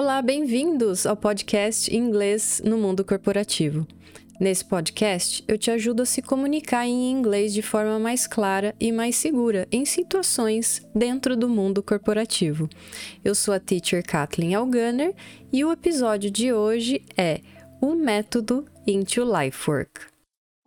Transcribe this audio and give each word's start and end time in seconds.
Olá, 0.00 0.22
bem-vindos 0.22 1.06
ao 1.06 1.16
podcast 1.16 1.92
Inglês 1.92 2.62
no 2.64 2.78
Mundo 2.78 3.04
Corporativo. 3.04 3.84
Nesse 4.38 4.64
podcast, 4.64 5.42
eu 5.48 5.58
te 5.58 5.72
ajudo 5.72 6.02
a 6.02 6.06
se 6.06 6.22
comunicar 6.22 6.86
em 6.86 7.10
inglês 7.10 7.52
de 7.52 7.62
forma 7.62 7.98
mais 7.98 8.24
clara 8.24 8.76
e 8.78 8.92
mais 8.92 9.16
segura 9.16 9.66
em 9.72 9.84
situações 9.84 10.86
dentro 10.94 11.36
do 11.36 11.48
mundo 11.48 11.82
corporativo. 11.82 12.68
Eu 13.24 13.34
sou 13.34 13.52
a 13.52 13.58
teacher 13.58 14.04
Kathleen 14.06 14.54
Algunner 14.54 15.16
e 15.52 15.64
o 15.64 15.72
episódio 15.72 16.30
de 16.30 16.52
hoje 16.52 17.02
é 17.16 17.40
O 17.82 17.96
Método 17.96 18.66
Into 18.86 19.24
Life 19.24 19.68
Work. 19.68 20.17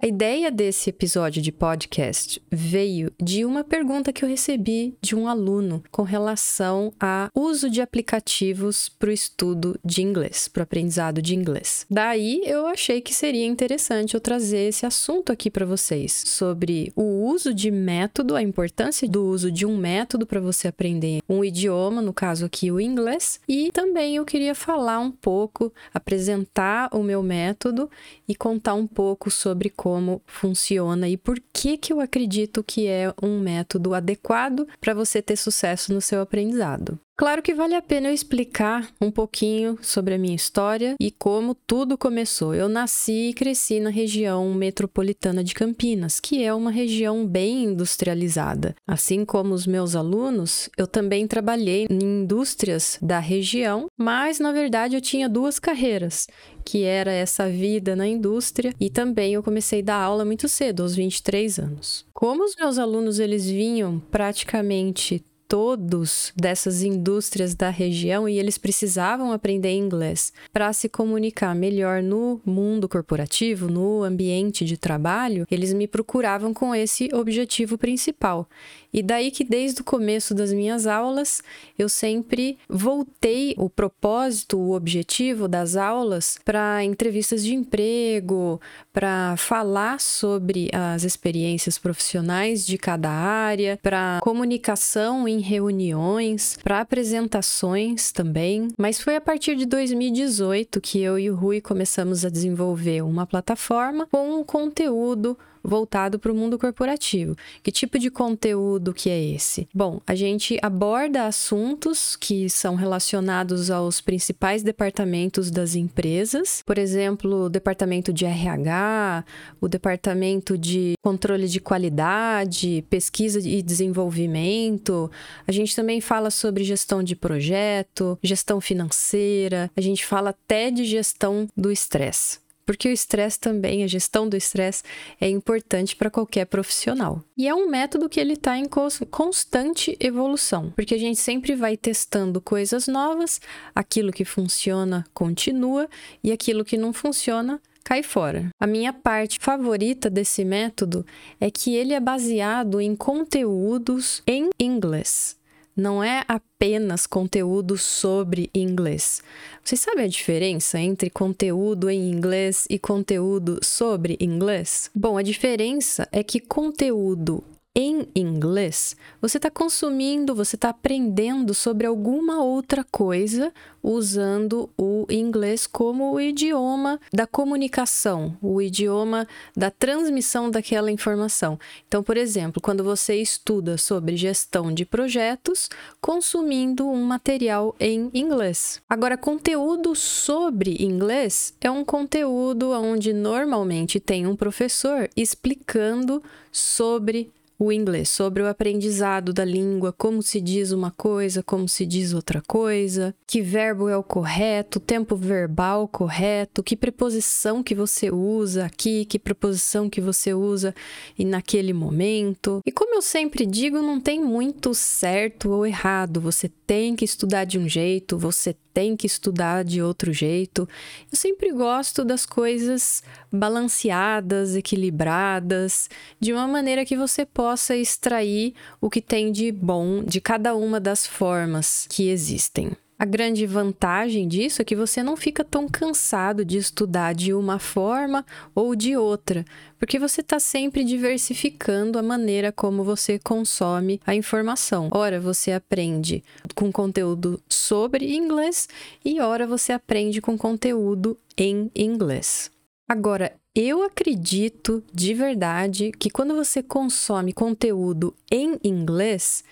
A 0.03 0.07
ideia 0.07 0.49
desse 0.49 0.89
episódio 0.89 1.43
de 1.43 1.51
podcast 1.51 2.41
veio 2.49 3.13
de 3.21 3.45
uma 3.45 3.63
pergunta 3.63 4.11
que 4.11 4.25
eu 4.25 4.29
recebi 4.29 4.95
de 4.99 5.15
um 5.15 5.27
aluno 5.27 5.83
com 5.91 6.01
relação 6.01 6.91
a 6.99 7.29
uso 7.35 7.69
de 7.69 7.83
aplicativos 7.83 8.89
para 8.89 9.09
o 9.09 9.13
estudo 9.13 9.79
de 9.85 10.01
inglês, 10.01 10.47
para 10.47 10.61
o 10.61 10.63
aprendizado 10.63 11.21
de 11.21 11.35
inglês. 11.35 11.85
Daí 11.87 12.41
eu 12.45 12.65
achei 12.65 12.99
que 12.99 13.13
seria 13.13 13.45
interessante 13.45 14.15
eu 14.15 14.19
trazer 14.19 14.69
esse 14.69 14.87
assunto 14.87 15.31
aqui 15.31 15.51
para 15.51 15.67
vocês 15.67 16.11
sobre 16.25 16.91
o 16.95 17.27
uso 17.27 17.53
de 17.53 17.69
método, 17.69 18.35
a 18.35 18.41
importância 18.41 19.07
do 19.07 19.23
uso 19.23 19.51
de 19.51 19.67
um 19.67 19.77
método 19.77 20.25
para 20.25 20.39
você 20.39 20.67
aprender 20.67 21.19
um 21.29 21.45
idioma, 21.45 22.01
no 22.01 22.11
caso 22.11 22.43
aqui 22.43 22.71
o 22.71 22.81
inglês, 22.81 23.39
e 23.47 23.71
também 23.71 24.15
eu 24.15 24.25
queria 24.25 24.55
falar 24.55 24.97
um 24.97 25.11
pouco, 25.11 25.71
apresentar 25.93 26.89
o 26.91 27.03
meu 27.03 27.21
método 27.21 27.87
e 28.27 28.33
contar 28.33 28.73
um 28.73 28.87
pouco 28.87 29.29
sobre 29.29 29.69
como 29.69 29.90
como 29.91 30.21
funciona 30.25 31.09
e 31.09 31.17
por 31.17 31.37
que 31.51 31.77
que 31.77 31.91
eu 31.91 31.99
acredito 31.99 32.63
que 32.63 32.87
é 32.87 33.13
um 33.21 33.41
método 33.41 33.93
adequado 33.93 34.65
para 34.79 34.93
você 34.93 35.21
ter 35.21 35.35
sucesso 35.35 35.93
no 35.93 35.99
seu 35.99 36.21
aprendizado. 36.21 36.97
Claro 37.21 37.43
que 37.43 37.53
vale 37.53 37.75
a 37.75 37.83
pena 37.83 38.07
eu 38.07 38.13
explicar 38.15 38.89
um 38.99 39.11
pouquinho 39.11 39.77
sobre 39.79 40.15
a 40.15 40.17
minha 40.17 40.35
história 40.35 40.95
e 40.99 41.11
como 41.11 41.53
tudo 41.53 41.95
começou. 41.95 42.55
Eu 42.55 42.67
nasci 42.67 43.29
e 43.29 43.33
cresci 43.35 43.79
na 43.79 43.91
região 43.91 44.51
metropolitana 44.55 45.43
de 45.43 45.53
Campinas, 45.53 46.19
que 46.19 46.43
é 46.43 46.51
uma 46.51 46.71
região 46.71 47.23
bem 47.23 47.65
industrializada. 47.65 48.75
Assim 48.87 49.23
como 49.23 49.53
os 49.53 49.67
meus 49.67 49.95
alunos, 49.95 50.67
eu 50.75 50.87
também 50.87 51.27
trabalhei 51.27 51.85
em 51.91 52.23
indústrias 52.23 52.97
da 52.99 53.19
região, 53.19 53.85
mas 53.95 54.39
na 54.39 54.51
verdade 54.51 54.95
eu 54.95 55.01
tinha 55.01 55.29
duas 55.29 55.59
carreiras, 55.59 56.25
que 56.65 56.85
era 56.85 57.11
essa 57.11 57.47
vida 57.47 57.95
na 57.95 58.07
indústria 58.07 58.73
e 58.79 58.89
também 58.89 59.35
eu 59.35 59.43
comecei 59.43 59.81
a 59.81 59.85
dar 59.85 60.01
aula 60.01 60.25
muito 60.25 60.47
cedo, 60.47 60.81
aos 60.81 60.95
23 60.95 61.59
anos. 61.59 62.03
Como 62.15 62.43
os 62.43 62.55
meus 62.55 62.79
alunos 62.79 63.19
eles 63.19 63.45
vinham 63.45 63.99
praticamente 64.09 65.23
todos 65.51 66.31
dessas 66.33 66.81
indústrias 66.81 67.53
da 67.53 67.69
região 67.69 68.29
e 68.29 68.39
eles 68.39 68.57
precisavam 68.57 69.33
aprender 69.33 69.73
inglês 69.73 70.31
para 70.53 70.71
se 70.71 70.87
comunicar 70.87 71.53
melhor 71.53 72.01
no 72.01 72.39
mundo 72.45 72.87
corporativo, 72.87 73.67
no 73.67 74.01
ambiente 74.01 74.63
de 74.63 74.77
trabalho, 74.77 75.45
eles 75.51 75.73
me 75.73 75.89
procuravam 75.89 76.53
com 76.53 76.73
esse 76.73 77.09
objetivo 77.13 77.77
principal. 77.77 78.47
E 78.93 79.01
daí 79.01 79.31
que 79.31 79.43
desde 79.43 79.81
o 79.81 79.83
começo 79.83 80.33
das 80.33 80.51
minhas 80.51 80.85
aulas, 80.85 81.41
eu 81.77 81.87
sempre 81.87 82.57
voltei 82.67 83.55
o 83.57 83.69
propósito, 83.69 84.57
o 84.57 84.73
objetivo 84.73 85.47
das 85.47 85.75
aulas 85.75 86.37
para 86.43 86.83
entrevistas 86.83 87.43
de 87.43 87.53
emprego, 87.53 88.59
para 88.91 89.35
falar 89.37 89.99
sobre 89.99 90.69
as 90.73 91.03
experiências 91.03 91.77
profissionais 91.77 92.65
de 92.65 92.77
cada 92.77 93.09
área, 93.09 93.79
para 93.81 94.19
comunicação 94.21 95.27
em 95.27 95.39
reuniões, 95.39 96.57
para 96.63 96.81
apresentações 96.81 98.11
também. 98.11 98.67
Mas 98.77 98.99
foi 98.99 99.15
a 99.15 99.21
partir 99.21 99.55
de 99.55 99.65
2018 99.65 100.81
que 100.81 100.99
eu 100.99 101.17
e 101.17 101.29
o 101.29 101.35
Rui 101.35 101.61
começamos 101.61 102.25
a 102.25 102.29
desenvolver 102.29 103.01
uma 103.01 103.25
plataforma 103.25 104.07
com 104.07 104.39
um 104.39 104.43
conteúdo 104.43 105.37
voltado 105.63 106.19
para 106.19 106.31
o 106.31 106.35
mundo 106.35 106.57
corporativo. 106.57 107.35
Que 107.63 107.71
tipo 107.71 107.97
de 107.99 108.09
conteúdo 108.09 108.93
que 108.93 109.09
é 109.09 109.23
esse? 109.23 109.67
Bom, 109.73 110.01
a 110.05 110.15
gente 110.15 110.57
aborda 110.61 111.25
assuntos 111.25 112.15
que 112.15 112.49
são 112.49 112.75
relacionados 112.75 113.69
aos 113.69 114.01
principais 114.01 114.63
departamentos 114.63 115.51
das 115.51 115.75
empresas, 115.75 116.61
por 116.65 116.77
exemplo, 116.77 117.45
o 117.45 117.49
departamento 117.49 118.11
de 118.11 118.25
RH, 118.25 119.23
o 119.59 119.67
departamento 119.67 120.57
de 120.57 120.93
controle 121.03 121.47
de 121.47 121.59
qualidade, 121.59 122.83
pesquisa 122.89 123.39
e 123.39 123.61
desenvolvimento. 123.61 125.11
A 125.47 125.51
gente 125.51 125.75
também 125.75 126.01
fala 126.01 126.29
sobre 126.29 126.63
gestão 126.63 127.03
de 127.03 127.15
projeto, 127.15 128.17
gestão 128.21 128.61
financeira, 128.61 129.71
a 129.75 129.81
gente 129.81 130.05
fala 130.05 130.31
até 130.31 130.71
de 130.71 130.85
gestão 130.85 131.47
do 131.55 131.71
estresse 131.71 132.39
porque 132.71 132.87
o 132.87 132.93
estresse 132.93 133.37
também, 133.37 133.83
a 133.83 133.87
gestão 133.87 134.29
do 134.29 134.37
estresse 134.37 134.81
é 135.19 135.27
importante 135.27 135.93
para 135.93 136.09
qualquer 136.09 136.45
profissional. 136.45 137.21
E 137.37 137.45
é 137.45 137.53
um 137.53 137.69
método 137.69 138.07
que 138.07 138.17
ele 138.17 138.31
está 138.31 138.57
em 138.57 138.65
constante 139.09 139.97
evolução, 139.99 140.71
porque 140.73 140.95
a 140.95 140.97
gente 140.97 141.19
sempre 141.19 141.53
vai 141.53 141.75
testando 141.75 142.39
coisas 142.39 142.87
novas, 142.87 143.41
aquilo 143.75 144.13
que 144.13 144.23
funciona 144.23 145.05
continua 145.13 145.89
e 146.23 146.31
aquilo 146.31 146.63
que 146.63 146.77
não 146.77 146.93
funciona 146.93 147.59
cai 147.83 148.01
fora. 148.03 148.47
A 148.57 148.65
minha 148.65 148.93
parte 148.93 149.37
favorita 149.37 150.09
desse 150.09 150.45
método 150.45 151.05
é 151.41 151.51
que 151.51 151.75
ele 151.75 151.91
é 151.91 151.99
baseado 151.99 152.79
em 152.79 152.95
conteúdos 152.95 154.23
em 154.25 154.49
inglês 154.57 155.40
não 155.75 156.03
é 156.03 156.23
apenas 156.27 157.07
conteúdo 157.07 157.77
sobre 157.77 158.49
inglês. 158.53 159.21
Você 159.63 159.75
sabe 159.75 160.01
a 160.01 160.07
diferença 160.07 160.79
entre 160.79 161.09
conteúdo 161.09 161.89
em 161.89 162.09
inglês 162.09 162.65
e 162.69 162.77
conteúdo 162.77 163.59
sobre 163.63 164.17
inglês? 164.19 164.89
Bom, 164.93 165.17
a 165.17 165.21
diferença 165.21 166.07
é 166.11 166.23
que 166.23 166.39
conteúdo 166.39 167.43
em 167.73 168.05
inglês, 168.13 168.97
você 169.21 169.37
está 169.37 169.49
consumindo, 169.49 170.35
você 170.35 170.57
está 170.57 170.69
aprendendo 170.69 171.53
sobre 171.53 171.87
alguma 171.87 172.43
outra 172.43 172.83
coisa 172.83 173.53
usando 173.81 174.69
o 174.77 175.05
inglês 175.09 175.65
como 175.65 176.11
o 176.11 176.19
idioma 176.19 176.99
da 177.13 177.25
comunicação, 177.25 178.37
o 178.41 178.61
idioma 178.61 179.25
da 179.55 179.71
transmissão 179.71 180.51
daquela 180.51 180.91
informação. 180.91 181.57
Então, 181.87 182.03
por 182.03 182.17
exemplo, 182.17 182.61
quando 182.61 182.83
você 182.83 183.15
estuda 183.15 183.77
sobre 183.77 184.17
gestão 184.17 184.73
de 184.73 184.83
projetos, 184.83 185.69
consumindo 186.01 186.85
um 186.85 187.01
material 187.05 187.73
em 187.79 188.11
inglês. 188.13 188.81
Agora, 188.89 189.17
conteúdo 189.17 189.95
sobre 189.95 190.75
inglês 190.83 191.53
é 191.61 191.71
um 191.71 191.85
conteúdo 191.85 192.71
onde 192.71 193.13
normalmente 193.13 193.97
tem 193.97 194.27
um 194.27 194.35
professor 194.35 195.09
explicando 195.15 196.21
sobre 196.51 197.31
o 197.63 197.71
inglês, 197.71 198.09
sobre 198.09 198.41
o 198.41 198.47
aprendizado 198.47 199.31
da 199.31 199.45
língua, 199.45 199.93
como 199.93 200.23
se 200.23 200.41
diz 200.41 200.71
uma 200.71 200.89
coisa, 200.89 201.43
como 201.43 201.69
se 201.69 201.85
diz 201.85 202.11
outra 202.11 202.41
coisa, 202.41 203.13
que 203.27 203.39
verbo 203.39 203.87
é 203.87 203.95
o 203.95 204.01
correto, 204.01 204.79
tempo 204.79 205.15
verbal 205.15 205.87
correto, 205.87 206.63
que 206.63 206.75
preposição 206.75 207.61
que 207.61 207.75
você 207.75 208.09
usa 208.09 208.65
aqui, 208.65 209.05
que 209.05 209.19
preposição 209.19 209.91
que 209.91 210.01
você 210.01 210.33
usa 210.33 210.73
e 211.15 211.23
naquele 211.23 211.71
momento. 211.71 212.61
E 212.65 212.71
como 212.71 212.95
eu 212.95 213.01
sempre 213.01 213.45
digo, 213.45 213.79
não 213.79 213.99
tem 213.99 214.19
muito 214.19 214.73
certo 214.73 215.51
ou 215.51 215.63
errado, 215.63 216.19
você 216.19 216.49
tem 216.65 216.95
que 216.95 217.05
estudar 217.05 217.45
de 217.45 217.59
um 217.59 217.69
jeito, 217.69 218.17
você 218.17 218.55
tem 218.73 218.95
que 218.95 219.07
estudar 219.07 219.63
de 219.63 219.81
outro 219.81 220.11
jeito. 220.11 220.67
Eu 221.11 221.17
sempre 221.17 221.51
gosto 221.51 222.03
das 222.03 222.25
coisas 222.25 223.03
balanceadas, 223.31 224.55
equilibradas, 224.55 225.89
de 226.19 226.33
uma 226.33 226.47
maneira 226.47 226.85
que 226.85 226.97
você 226.97 227.25
possa 227.25 227.75
extrair 227.75 228.53
o 228.79 228.89
que 228.89 229.01
tem 229.01 229.31
de 229.31 229.51
bom 229.51 230.03
de 230.03 230.19
cada 230.19 230.55
uma 230.55 230.79
das 230.79 231.05
formas 231.05 231.85
que 231.89 232.09
existem. 232.09 232.71
A 233.01 233.05
grande 233.05 233.47
vantagem 233.47 234.27
disso 234.27 234.61
é 234.61 234.65
que 234.65 234.75
você 234.75 235.01
não 235.01 235.17
fica 235.17 235.43
tão 235.43 235.67
cansado 235.67 236.45
de 236.45 236.59
estudar 236.59 237.15
de 237.15 237.33
uma 237.33 237.57
forma 237.57 238.23
ou 238.53 238.75
de 238.75 238.95
outra, 238.95 239.43
porque 239.79 239.97
você 239.97 240.21
está 240.21 240.39
sempre 240.39 240.83
diversificando 240.83 241.97
a 241.97 242.03
maneira 242.03 242.51
como 242.51 242.83
você 242.83 243.17
consome 243.17 243.99
a 244.05 244.13
informação. 244.13 244.87
Ora, 244.91 245.19
você 245.19 245.51
aprende 245.51 246.23
com 246.53 246.71
conteúdo 246.71 247.41
sobre 247.49 248.13
inglês 248.13 248.69
e 249.03 249.19
ora 249.19 249.47
você 249.47 249.73
aprende 249.73 250.21
com 250.21 250.37
conteúdo 250.37 251.17
em 251.35 251.71
inglês. 251.75 252.51
Agora, 252.87 253.33
eu 253.53 253.83
acredito 253.83 254.81
de 254.93 255.13
verdade 255.13 255.91
que 255.91 256.09
quando 256.09 256.33
você 256.33 256.63
consome 256.63 257.33
conteúdo 257.33 258.15
em 258.31 258.57
inglês, 258.63 259.43